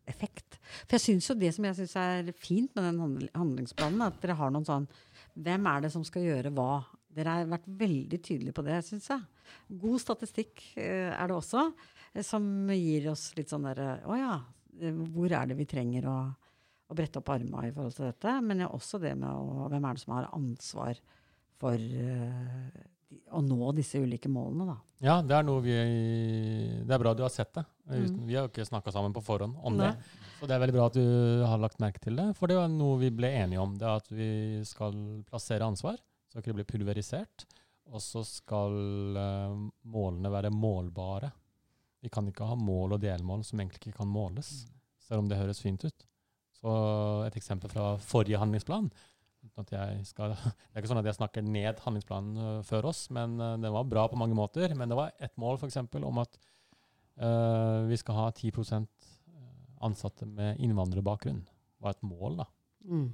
effekt. 0.07 0.59
For 0.87 0.96
jeg 0.96 1.05
synes 1.05 1.29
jo 1.29 1.37
det 1.38 1.50
som 1.55 1.66
jeg 1.66 1.76
syns 1.81 1.96
er 2.00 2.29
fint 2.38 2.70
med 2.76 2.87
den 2.87 3.29
handlingsplanen, 3.35 4.02
er 4.02 4.12
at 4.12 4.20
dere 4.22 4.38
har 4.38 4.52
noen 4.55 4.66
sånn 4.66 4.87
Hvem 5.37 5.66
er 5.68 5.83
det 5.85 5.90
som 5.92 6.05
skal 6.07 6.24
gjøre 6.24 6.52
hva? 6.57 6.79
Dere 7.16 7.35
har 7.35 7.50
vært 7.50 7.68
veldig 7.81 8.18
tydelige 8.20 8.57
på 8.57 8.64
det, 8.66 8.81
syns 8.85 9.09
jeg. 9.12 9.22
God 9.83 10.02
statistikk 10.02 10.64
eh, 10.76 11.12
er 11.12 11.31
det 11.31 11.37
også, 11.37 11.68
eh, 12.12 12.24
som 12.26 12.44
gir 12.74 13.11
oss 13.12 13.31
litt 13.38 13.52
sånn 13.52 13.68
derre 13.68 14.00
Å 14.05 14.18
ja, 14.18 14.35
eh, 14.81 15.05
hvor 15.14 15.33
er 15.33 15.48
det 15.48 15.57
vi 15.57 15.68
trenger 15.70 16.09
å, 16.12 16.16
å 16.90 16.98
brette 16.98 17.22
opp 17.22 17.33
armene 17.33 17.70
i 17.70 17.76
forhold 17.76 17.96
til 17.96 18.11
dette? 18.11 18.35
Men 18.44 18.66
også 18.68 19.00
det 19.02 19.14
med 19.16 19.31
å, 19.31 19.70
hvem 19.72 19.88
er 19.88 19.96
det 19.96 20.05
som 20.05 20.16
har 20.18 20.29
ansvar 20.37 21.00
for 21.57 21.81
eh, 21.81 22.85
å 23.33 23.40
nå 23.44 23.70
disse 23.76 24.00
ulike 24.02 24.29
målene, 24.33 24.66
da. 24.68 24.76
Ja, 25.05 25.16
det 25.24 25.35
er 25.37 25.44
noe 25.46 25.62
vi 25.64 25.74
Det 25.76 26.94
er 26.94 27.00
bra 27.02 27.12
du 27.16 27.22
har 27.24 27.33
sett 27.33 27.52
det. 27.55 27.64
Mm. 27.87 28.22
Vi 28.26 28.35
har 28.35 28.46
jo 28.46 28.50
ikke 28.50 28.66
snakka 28.66 28.92
sammen 28.94 29.14
på 29.14 29.22
forhånd 29.24 29.59
om 29.62 29.76
Nei. 29.79 29.92
det. 29.92 30.24
Så 30.37 30.48
det 30.48 30.57
er 30.57 30.62
veldig 30.62 30.76
bra 30.76 30.88
at 30.90 30.96
du 30.98 31.07
har 31.48 31.61
lagt 31.62 31.81
merke 31.81 32.02
til 32.02 32.18
det. 32.18 32.26
For 32.37 32.50
det 32.50 32.59
var 32.59 32.68
noe 32.72 32.98
vi 33.00 33.12
ble 33.14 33.31
enige 33.38 33.62
om. 33.62 33.76
Det 33.79 33.87
er 33.87 34.02
at 34.02 34.11
vi 34.12 34.31
skal 34.68 34.96
plassere 35.29 35.68
ansvar, 35.68 36.00
så 36.37 36.42
skal 36.42 36.53
det 36.53 36.61
blir 36.61 36.68
pulverisert. 36.68 37.46
Og 37.94 38.03
så 38.03 38.20
skal 38.27 39.16
eh, 39.16 39.59
målene 39.88 40.33
være 40.33 40.53
målbare. 40.53 41.31
Vi 42.03 42.11
kan 42.12 42.27
ikke 42.29 42.49
ha 42.49 42.57
mål 42.59 42.96
og 42.96 43.03
delmål 43.03 43.44
som 43.46 43.61
egentlig 43.62 43.81
ikke 43.81 44.01
kan 44.03 44.11
måles, 44.11 44.66
selv 45.01 45.22
om 45.22 45.31
det 45.31 45.38
høres 45.38 45.62
fint 45.62 45.85
ut. 45.87 46.07
Så 46.59 46.72
et 47.27 47.37
eksempel 47.38 47.70
fra 47.72 47.94
forrige 48.03 48.40
handlingsplan. 48.42 48.90
Skal, 49.46 49.64
det 49.70 49.79
er 49.79 50.83
ikke 50.83 50.90
sånn 50.90 51.01
at 51.01 51.09
jeg 51.09 51.18
snakker 51.20 51.46
ned 51.46 51.81
handlingsplanen 51.87 52.42
eh, 52.42 52.61
før 52.66 52.90
oss, 52.90 53.07
men 53.14 53.38
eh, 53.40 53.57
den 53.62 53.72
var 53.72 53.88
bra 53.88 54.05
på 54.11 54.18
mange 54.20 54.37
måter. 54.37 54.75
Men 54.77 54.92
det 54.92 54.99
var 54.99 55.14
ett 55.16 55.37
mål 55.40 55.61
for 55.62 55.70
eksempel, 55.70 56.05
om 56.05 56.20
at 56.20 56.37
uh, 57.22 57.87
vi 57.88 57.96
skal 57.96 58.18
ha 58.18 58.27
10% 58.35 58.90
ansatte 59.87 60.27
med 60.29 60.61
innvandrerbakgrunn. 60.61 61.40
Det 61.46 61.87
var 61.87 61.96
et 61.96 62.05
mål, 62.05 62.42
da. 62.42 62.51
Mm. 62.85 63.09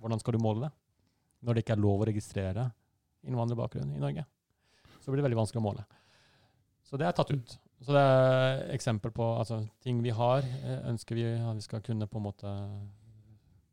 Hvordan 0.00 0.22
skal 0.22 0.36
du 0.36 0.42
måle 0.42 0.66
det? 0.66 0.74
Når 1.44 1.54
det 1.54 1.64
ikke 1.64 1.76
er 1.76 1.84
lov 1.84 2.02
å 2.02 2.08
registrere 2.08 2.70
innvandrerbakgrunn 3.26 3.92
i 3.96 4.02
Norge. 4.02 4.24
Så 5.02 5.10
blir 5.10 5.20
det 5.20 5.26
veldig 5.28 5.40
vanskelig 5.42 5.60
å 5.60 5.66
måle. 5.66 5.86
Så 6.86 6.98
det 7.00 7.08
er 7.08 7.16
tatt 7.16 7.32
ut. 7.34 7.56
Så 7.82 7.92
det 7.92 8.02
er 8.02 8.62
eksempel 8.72 9.12
på 9.14 9.24
altså, 9.36 9.60
ting 9.84 9.98
vi 10.04 10.14
har, 10.14 10.46
eh, 10.46 10.86
ønsker 10.88 11.18
vi 11.18 11.26
at 11.34 11.58
vi 11.58 11.66
skal 11.66 11.82
kunne 11.84 12.08
på 12.08 12.20
en 12.20 12.26
måte 12.28 12.52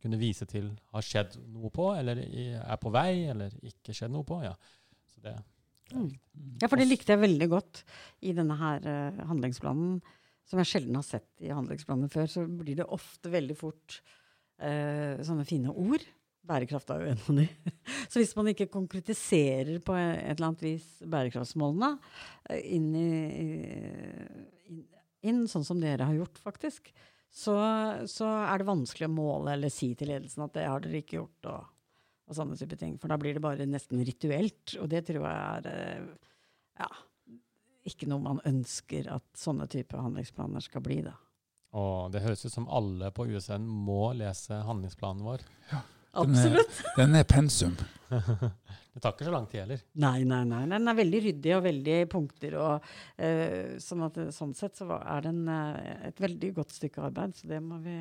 kunne 0.04 0.20
vise 0.20 0.46
til 0.50 0.74
har 0.92 1.06
skjedd 1.06 1.38
noe 1.54 1.72
på, 1.72 1.94
eller 1.96 2.20
er 2.20 2.80
på 2.82 2.92
vei, 2.92 3.24
eller 3.32 3.54
ikke 3.64 3.96
skjedd 3.96 4.12
noe 4.12 4.28
på. 4.28 4.42
Ja. 4.44 4.52
Så 5.14 5.24
det, 5.24 5.38
Mm. 5.94 6.10
Ja, 6.62 6.70
for 6.70 6.80
det 6.80 6.88
likte 6.88 7.14
jeg 7.14 7.22
veldig 7.22 7.48
godt 7.52 7.84
i 8.26 8.34
denne 8.36 8.56
her 8.58 8.86
uh, 8.88 9.24
handlingsplanen. 9.30 10.00
Som 10.50 10.60
jeg 10.60 10.70
sjelden 10.72 10.98
har 10.98 11.06
sett 11.08 11.30
i 11.44 11.54
handlingsplaner 11.54 12.12
før, 12.12 12.28
så 12.32 12.44
blir 12.48 12.80
det 12.80 12.90
ofte 12.92 13.32
veldig 13.32 13.56
fort 13.58 14.00
uh, 14.60 15.22
sånne 15.24 15.46
fine 15.48 15.72
ord. 15.72 16.04
Bærekraft 16.44 16.90
er 16.92 17.04
jo 17.04 17.12
en 17.14 17.22
av 17.24 17.38
de. 17.40 17.48
Så 18.12 18.20
hvis 18.20 18.36
man 18.36 18.50
ikke 18.52 18.72
konkretiserer 18.72 19.80
på 19.86 19.96
et 19.96 20.34
eller 20.34 20.50
annet 20.50 20.66
vis 20.66 20.88
bærekraftsmålene 21.08 21.94
eh, 22.50 22.64
inn, 22.76 22.90
i, 23.00 23.10
inn, 24.70 24.84
inn 25.24 25.44
sånn 25.48 25.66
som 25.68 25.80
dere 25.82 26.10
har 26.10 26.18
gjort, 26.20 26.42
faktisk, 26.44 26.92
så, 27.34 27.56
så 28.12 28.28
er 28.44 28.62
det 28.62 28.70
vanskelig 28.70 29.08
å 29.08 29.16
måle 29.16 29.56
eller 29.56 29.72
si 29.74 29.94
til 29.98 30.12
ledelsen 30.12 30.44
at 30.46 30.58
det 30.58 30.68
har 30.70 30.84
dere 30.84 31.02
ikke 31.02 31.22
gjort. 31.22 31.54
og 31.54 31.70
og 32.24 32.38
sånne 32.38 32.58
type 32.60 32.78
ting. 32.80 32.98
For 33.02 33.12
da 33.12 33.18
blir 33.20 33.36
det 33.36 33.44
bare 33.44 33.68
nesten 33.70 34.04
rituelt, 34.06 34.76
og 34.80 34.90
det 34.92 35.04
tror 35.10 35.26
jeg 35.28 35.42
er 35.58 35.68
eh, 35.72 36.30
ja, 36.80 36.90
ikke 37.90 38.08
noe 38.10 38.24
man 38.24 38.42
ønsker 38.48 39.10
at 39.12 39.26
sånne 39.38 39.68
type 39.72 40.00
handlingsplaner 40.00 40.64
skal 40.64 40.84
bli, 40.86 41.02
da. 41.06 41.18
og 41.76 42.14
det 42.14 42.24
høres 42.24 42.46
ut 42.46 42.54
som 42.54 42.70
alle 42.72 43.12
på 43.16 43.28
USN 43.34 43.66
må 43.68 44.14
lese 44.18 44.62
handlingsplanen 44.68 45.26
vår. 45.26 45.44
Den 46.14 46.36
er- 46.38 46.66
Den 47.00 47.16
er 47.20 47.24
pensum. 47.30 47.76
det 48.14 49.02
tar 49.02 49.14
ikke 49.16 49.26
så 49.26 49.32
lang 49.34 49.48
tid 49.50 49.64
heller. 49.64 49.80
Nei, 49.98 50.24
nei, 50.30 50.44
nei. 50.46 50.62
Den 50.70 50.88
er 50.92 50.98
veldig 51.00 51.22
ryddig 51.28 51.54
og 51.58 51.64
veldig 51.66 51.96
punkter. 52.12 52.58
Og, 52.62 52.92
uh, 53.18 53.72
sånn, 53.82 54.04
at, 54.06 54.20
sånn 54.36 54.54
sett 54.58 54.78
så 54.78 54.86
er 55.00 55.26
den 55.26 55.42
en, 55.48 55.74
eh, 55.82 56.10
et 56.12 56.22
veldig 56.22 56.52
godt 56.60 56.76
stykke 56.76 57.02
arbeid, 57.10 57.34
så 57.40 57.50
det 57.50 57.62
må 57.66 57.80
vi 57.84 57.96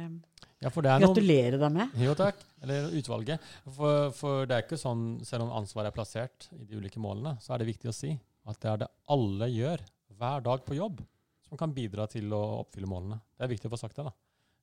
Ja, 0.63 0.69
for 0.71 0.85
det 0.85 0.93
er 0.93 1.01
noen, 1.01 1.15
gratulere 1.15 1.59
deg 1.59 1.73
med. 1.75 1.95
Jo, 2.05 2.13
takk. 2.19 2.45
Eller 2.63 2.93
utvalget. 3.01 3.41
For, 3.73 4.11
for 4.15 4.45
det 4.47 4.59
er 4.59 4.67
ikke 4.67 4.79
sånn, 4.79 5.07
selv 5.27 5.49
om 5.49 5.57
ansvaret 5.63 5.89
er 5.91 5.97
plassert 5.97 6.51
i 6.55 6.67
de 6.69 6.77
ulike 6.79 7.01
målene, 7.03 7.35
så 7.43 7.55
er 7.57 7.65
det 7.65 7.71
viktig 7.73 7.89
å 7.91 7.97
si 7.97 8.13
at 8.47 8.61
det 8.63 8.71
er 8.71 8.83
det 8.85 8.91
alle 9.11 9.49
gjør 9.51 9.83
hver 10.21 10.45
dag 10.45 10.63
på 10.67 10.77
jobb, 10.77 11.01
som 11.49 11.59
kan 11.59 11.73
bidra 11.75 12.07
til 12.11 12.29
å 12.37 12.43
oppfylle 12.61 12.87
målene. 12.91 13.19
Det 13.39 13.47
er 13.49 13.51
viktig 13.57 13.71
å 13.71 13.73
få 13.75 13.81
sagt 13.81 13.97
det. 13.99 14.05
da. 14.07 14.13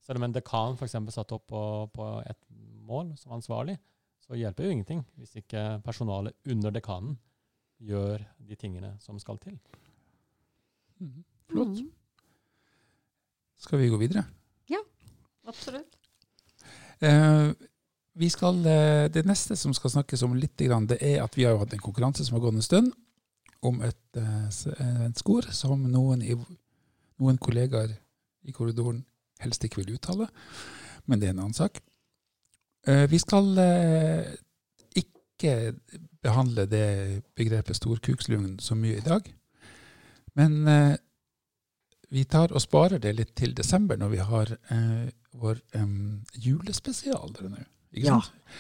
Selv 0.06 0.22
om 0.22 0.30
en 0.30 0.36
dekan 0.38 0.78
f.eks. 0.80 0.96
satt 1.18 1.34
opp 1.36 1.48
på, 1.52 1.62
på 1.92 2.08
et 2.30 2.40
mål 2.90 3.14
som 3.18 3.38
ansvarlig, 3.38 3.78
så 4.26 4.38
hjelper 4.38 4.66
jo 4.66 4.76
ingenting 4.76 5.04
hvis 5.18 5.38
ikke 5.42 5.80
personalet 5.86 6.36
under 6.50 6.74
dekanen 6.74 7.18
gjør 7.80 8.24
de 8.44 8.58
tingene 8.60 8.96
som 9.04 9.20
skal 9.22 9.40
til. 9.42 9.56
Mm. 11.00 11.24
Flott. 11.50 11.80
Mm, 11.80 11.92
Skal 13.60 13.80
vi 13.80 13.90
gå 13.92 13.98
videre? 14.00 14.24
Ja, 14.70 14.80
absolutt. 15.48 15.98
Eh, 17.00 17.52
vi 18.20 18.30
skal, 18.30 18.60
eh, 18.68 19.08
det 19.08 19.26
neste 19.26 19.56
som 19.56 19.74
skal 19.74 19.94
snakkes 19.96 20.24
om 20.24 20.36
litt, 20.36 20.58
det 20.58 21.00
er 21.02 21.24
at 21.24 21.38
vi 21.38 21.44
har 21.44 21.56
jo 21.56 21.62
hatt 21.64 21.74
en 21.74 21.84
konkurranse 21.84 22.26
som 22.26 22.36
har 22.36 22.44
gått 22.44 22.56
en 22.56 22.62
stund, 22.62 22.94
om 23.62 23.82
et, 23.82 24.16
eh, 24.16 25.06
et 25.06 25.18
skor 25.18 25.52
som 25.52 25.84
noen, 25.84 26.22
i, 26.22 26.36
noen 27.20 27.38
kollegaer 27.38 27.98
i 28.44 28.52
korridoren 28.52 29.06
helst 29.40 29.64
ikke 29.64 29.84
vil 29.84 29.96
uttale. 29.96 30.30
Men 31.08 31.20
det 31.20 31.28
er 31.28 31.34
en 31.34 31.40
annen 31.40 31.54
sak. 31.54 31.82
Eh, 32.88 33.06
vi 33.10 33.20
skal 33.20 33.58
eh, 33.58 34.32
ikke 35.02 35.74
behandle 36.24 36.66
det 36.70 37.24
begrepet 37.38 37.78
storkukslugn 37.80 38.58
så 38.64 38.78
mye 38.80 39.00
i 39.00 39.06
dag. 39.06 39.28
Men 40.40 40.68
eh, 40.68 40.96
vi 42.10 42.24
tar 42.26 42.54
og 42.56 42.64
sparer 42.64 43.02
det 43.02 43.14
litt 43.18 43.36
til 43.38 43.54
desember, 43.58 44.00
når 44.00 44.10
vi 44.16 44.24
har 44.26 44.52
vår 45.38 45.60
julespesial 46.42 47.36
nå. 47.38 47.60
Ja. 48.02 48.16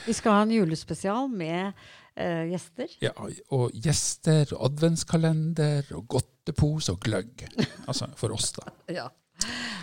Vi 0.05 0.13
skal 0.13 0.35
ha 0.35 0.43
en 0.45 0.51
julespesial 0.53 1.31
med 1.33 1.71
uh, 1.73 2.43
gjester. 2.49 2.93
Ja, 3.01 3.13
og 3.49 3.73
gjester, 3.73 4.53
og 4.53 4.67
adventskalender, 4.69 5.89
og 5.97 6.05
godtepose 6.13 6.93
og 6.93 7.01
gløgg. 7.05 7.47
Altså 7.87 8.09
for 8.17 8.37
oss, 8.37 8.51
da. 8.57 8.69
Ja. 8.99 9.07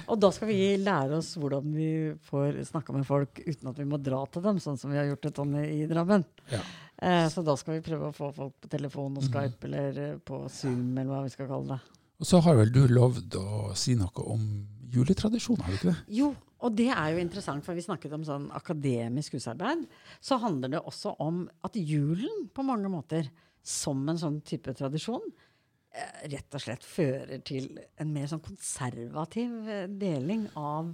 Og 0.07 0.21
da 0.23 0.31
skal 0.35 0.51
vi 0.53 0.61
lære 0.79 1.19
oss 1.19 1.33
hvordan 1.40 1.73
vi 1.75 1.90
får 2.29 2.61
snakka 2.69 2.95
med 2.95 3.07
folk 3.09 3.40
uten 3.42 3.73
at 3.73 3.81
vi 3.81 3.88
må 3.88 3.99
dra 3.99 4.21
til 4.31 4.45
dem, 4.45 4.61
sånn 4.62 4.79
som 4.79 4.92
vi 4.92 5.01
har 5.01 5.09
gjort 5.11 5.27
det 5.27 5.35
Tonje, 5.37 5.64
i 5.73 5.88
Drammen. 5.90 6.27
Ja. 6.53 6.62
Eh, 6.97 7.27
så 7.33 7.42
da 7.45 7.57
skal 7.59 7.79
vi 7.79 7.87
prøve 7.88 8.11
å 8.11 8.16
få 8.16 8.31
folk 8.37 8.55
på 8.62 8.71
telefon 8.73 9.19
og 9.19 9.27
Skype 9.27 9.47
Skype 9.47 9.69
eller 9.69 10.01
eh, 10.03 10.19
på 10.19 10.47
Zoom, 10.53 10.97
eller 10.97 11.12
hva 11.12 11.23
vi 11.27 11.35
skal 11.35 11.51
kalle 11.51 11.77
det. 11.77 12.01
Og 12.16 12.29
så 12.29 12.40
har 12.40 12.57
vel 12.57 12.73
du 12.73 12.83
lovd 12.88 13.37
å 13.38 13.71
si 13.77 13.95
noe 13.99 14.25
om 14.25 14.45
juletradisjoner, 14.92 15.66
har 15.66 15.73
du 15.75 15.79
ikke 15.79 15.90
det? 15.90 16.14
Jo, 16.16 16.31
og 16.64 16.77
det 16.79 16.88
er 16.88 17.11
jo 17.12 17.21
interessant, 17.21 17.64
for 17.66 17.77
vi 17.77 17.85
snakket 17.85 18.14
om 18.16 18.25
sånn 18.25 18.47
akademisk 18.57 19.37
husarbeid. 19.37 19.85
Så 20.25 20.38
handler 20.40 20.73
det 20.73 20.81
også 20.81 21.16
om 21.21 21.45
at 21.66 21.77
julen 21.77 22.47
på 22.55 22.64
mange 22.64 22.88
måter, 22.92 23.29
som 23.66 24.01
en 24.09 24.19
sånn 24.21 24.40
type 24.47 24.73
tradisjon, 24.79 25.25
rett 26.33 26.57
og 26.57 26.63
slett 26.63 26.85
fører 26.85 27.41
til 27.47 27.69
en 28.01 28.13
mer 28.13 28.29
sånn 28.31 28.43
konservativ 28.45 29.69
eh, 29.71 29.87
deling 29.89 30.47
av 30.59 30.93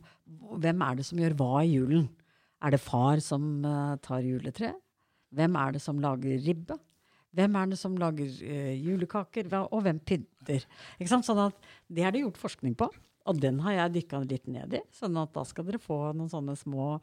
hvem 0.62 0.84
er 0.86 0.98
det 0.98 1.06
som 1.08 1.20
gjør 1.20 1.36
hva 1.38 1.62
i 1.64 1.74
julen. 1.74 2.08
Er 2.62 2.74
det 2.74 2.82
far 2.82 3.22
som 3.24 3.64
eh, 3.66 3.94
tar 4.04 4.24
juletre? 4.26 4.72
Hvem 5.32 5.56
er 5.58 5.76
det 5.76 5.82
som 5.82 6.00
lager 6.02 6.42
ribbe? 6.46 6.78
Hvem 7.32 7.54
er 7.56 7.70
det 7.72 7.78
som 7.80 7.96
lager 7.98 8.28
eh, 8.44 8.74
julekaker? 8.76 9.48
Og 9.64 9.86
hvem 9.86 10.02
pynter? 10.04 10.66
Sånn 11.08 11.46
at 11.46 11.72
det 11.88 12.04
er 12.04 12.14
det 12.14 12.26
gjort 12.26 12.40
forskning 12.40 12.76
på. 12.78 12.90
Og 13.30 13.38
den 13.38 13.60
har 13.62 13.76
jeg 13.76 13.94
dykka 13.96 14.22
litt 14.26 14.48
ned 14.50 14.74
i. 14.74 14.82
sånn 14.94 15.16
at 15.20 15.32
da 15.34 15.44
skal 15.46 15.66
dere 15.68 15.80
få 15.82 15.98
noen 16.10 16.30
sånne 16.30 16.56
små 16.58 16.86
eh, 16.96 17.02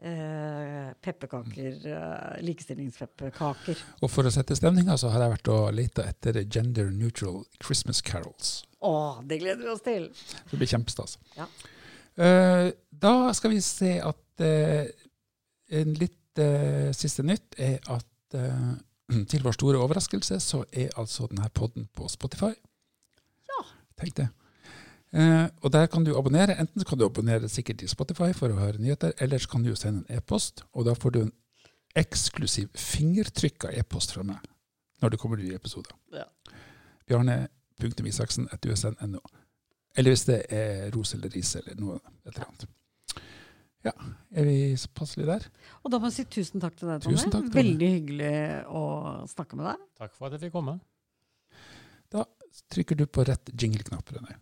pepperkaker, 0.00 1.74
eh, 1.86 2.40
likestillingspepperkaker. 2.46 3.82
Og 4.00 4.10
for 4.10 4.24
å 4.24 4.32
sette 4.32 4.56
stemninga, 4.56 4.96
så 5.00 5.10
har 5.12 5.26
jeg 5.26 5.34
vært 5.34 5.50
og 5.52 5.74
leita 5.76 6.06
etter 6.08 6.40
gender 6.46 6.88
neutral 6.94 7.42
Christmas 7.62 8.00
carols. 8.00 8.62
Å, 8.80 9.20
det 9.28 9.40
gleder 9.42 9.64
vi 9.64 9.72
oss 9.74 9.84
til! 9.84 10.08
Det 10.50 10.56
blir 10.60 10.70
kjempestas. 10.70 11.18
Ja. 11.36 11.46
Eh, 12.16 12.70
da 12.90 13.14
skal 13.36 13.54
vi 13.54 13.60
se 13.64 13.98
at 14.00 14.44
eh, 14.44 14.88
en 15.80 15.94
litt 16.00 16.40
eh, 16.40 16.90
siste 16.96 17.24
nytt 17.26 17.58
er 17.60 17.78
at 17.92 18.38
eh, 18.40 18.72
til 19.30 19.44
vår 19.44 19.56
store 19.58 19.84
overraskelse 19.84 20.40
så 20.42 20.64
er 20.72 20.92
altså 21.00 21.28
denne 21.30 21.48
podden 21.54 21.88
på 21.96 22.08
Spotify. 22.08 22.54
Ja. 23.52 23.64
Tenk 24.00 24.16
det. 24.16 24.30
Eh, 25.10 25.46
og 25.62 25.72
der 25.74 25.86
kan 25.90 26.04
du 26.06 26.12
abonnere. 26.18 26.54
Enten 26.60 26.80
så 26.80 26.86
kan 26.86 26.98
du 26.98 27.04
abonnere 27.04 27.48
sikkert 27.50 27.82
i 27.82 27.88
Spotify 27.90 28.32
for 28.36 28.48
å 28.52 28.58
høre 28.60 28.78
nyheter, 28.78 29.12
eller 29.18 29.38
så 29.42 29.48
kan 29.50 29.62
du 29.64 29.68
jo 29.72 29.76
sende 29.78 30.04
en 30.04 30.16
e-post, 30.20 30.62
og 30.72 30.84
da 30.86 30.92
får 30.94 31.10
du 31.16 31.20
en 31.24 31.32
eksklusiv 31.98 32.68
fingertrykka 32.78 33.68
e-post 33.74 34.12
fra 34.14 34.22
meg 34.26 34.38
når 35.02 35.08
det 35.10 35.18
kommer 35.18 35.36
nye 35.40 35.56
episoder. 35.56 35.92
Ja. 36.14 36.24
Bjarne.isaksen.usn.no. 37.08 39.20
Eller 39.98 40.10
hvis 40.12 40.26
det 40.28 40.40
er 40.54 40.90
ros 40.94 41.14
eller 41.16 41.30
ris 41.34 41.56
eller 41.58 41.74
noe 41.80 41.96
et 41.98 42.36
eller 42.36 42.46
annet. 42.46 42.64
Ja, 43.80 43.92
er 44.36 44.44
vi 44.44 44.76
passelig 44.94 45.26
der? 45.26 45.40
Og 45.80 45.90
da 45.90 45.98
må 45.98 46.06
jeg 46.10 46.16
si 46.18 46.24
tusen 46.36 46.60
takk 46.62 46.76
til 46.76 46.88
deg, 46.92 47.00
Tonje. 47.02 47.30
Veldig 47.54 47.88
hyggelig 47.94 48.34
å 48.68 48.82
snakke 49.32 49.56
med 49.56 49.64
deg. 49.70 49.76
Takk 50.02 50.12
for 50.18 50.24
at 50.28 50.34
jeg 50.36 50.42
fikk 50.44 50.54
komme. 50.58 50.74
Da 52.12 52.20
trykker 52.70 52.96
du 53.00 53.04
på 53.08 53.24
rett 53.24 53.50
jingle-knapp. 53.56 54.06
René. 54.18 54.34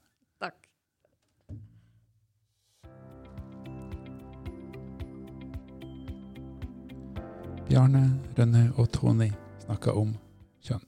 Bjarne, 7.68 8.20
Rønne 8.38 8.70
og 8.81 8.87
Tony 8.92 9.26
snakka 9.61 9.92
om 9.92 10.14
kjønn. 10.64 10.81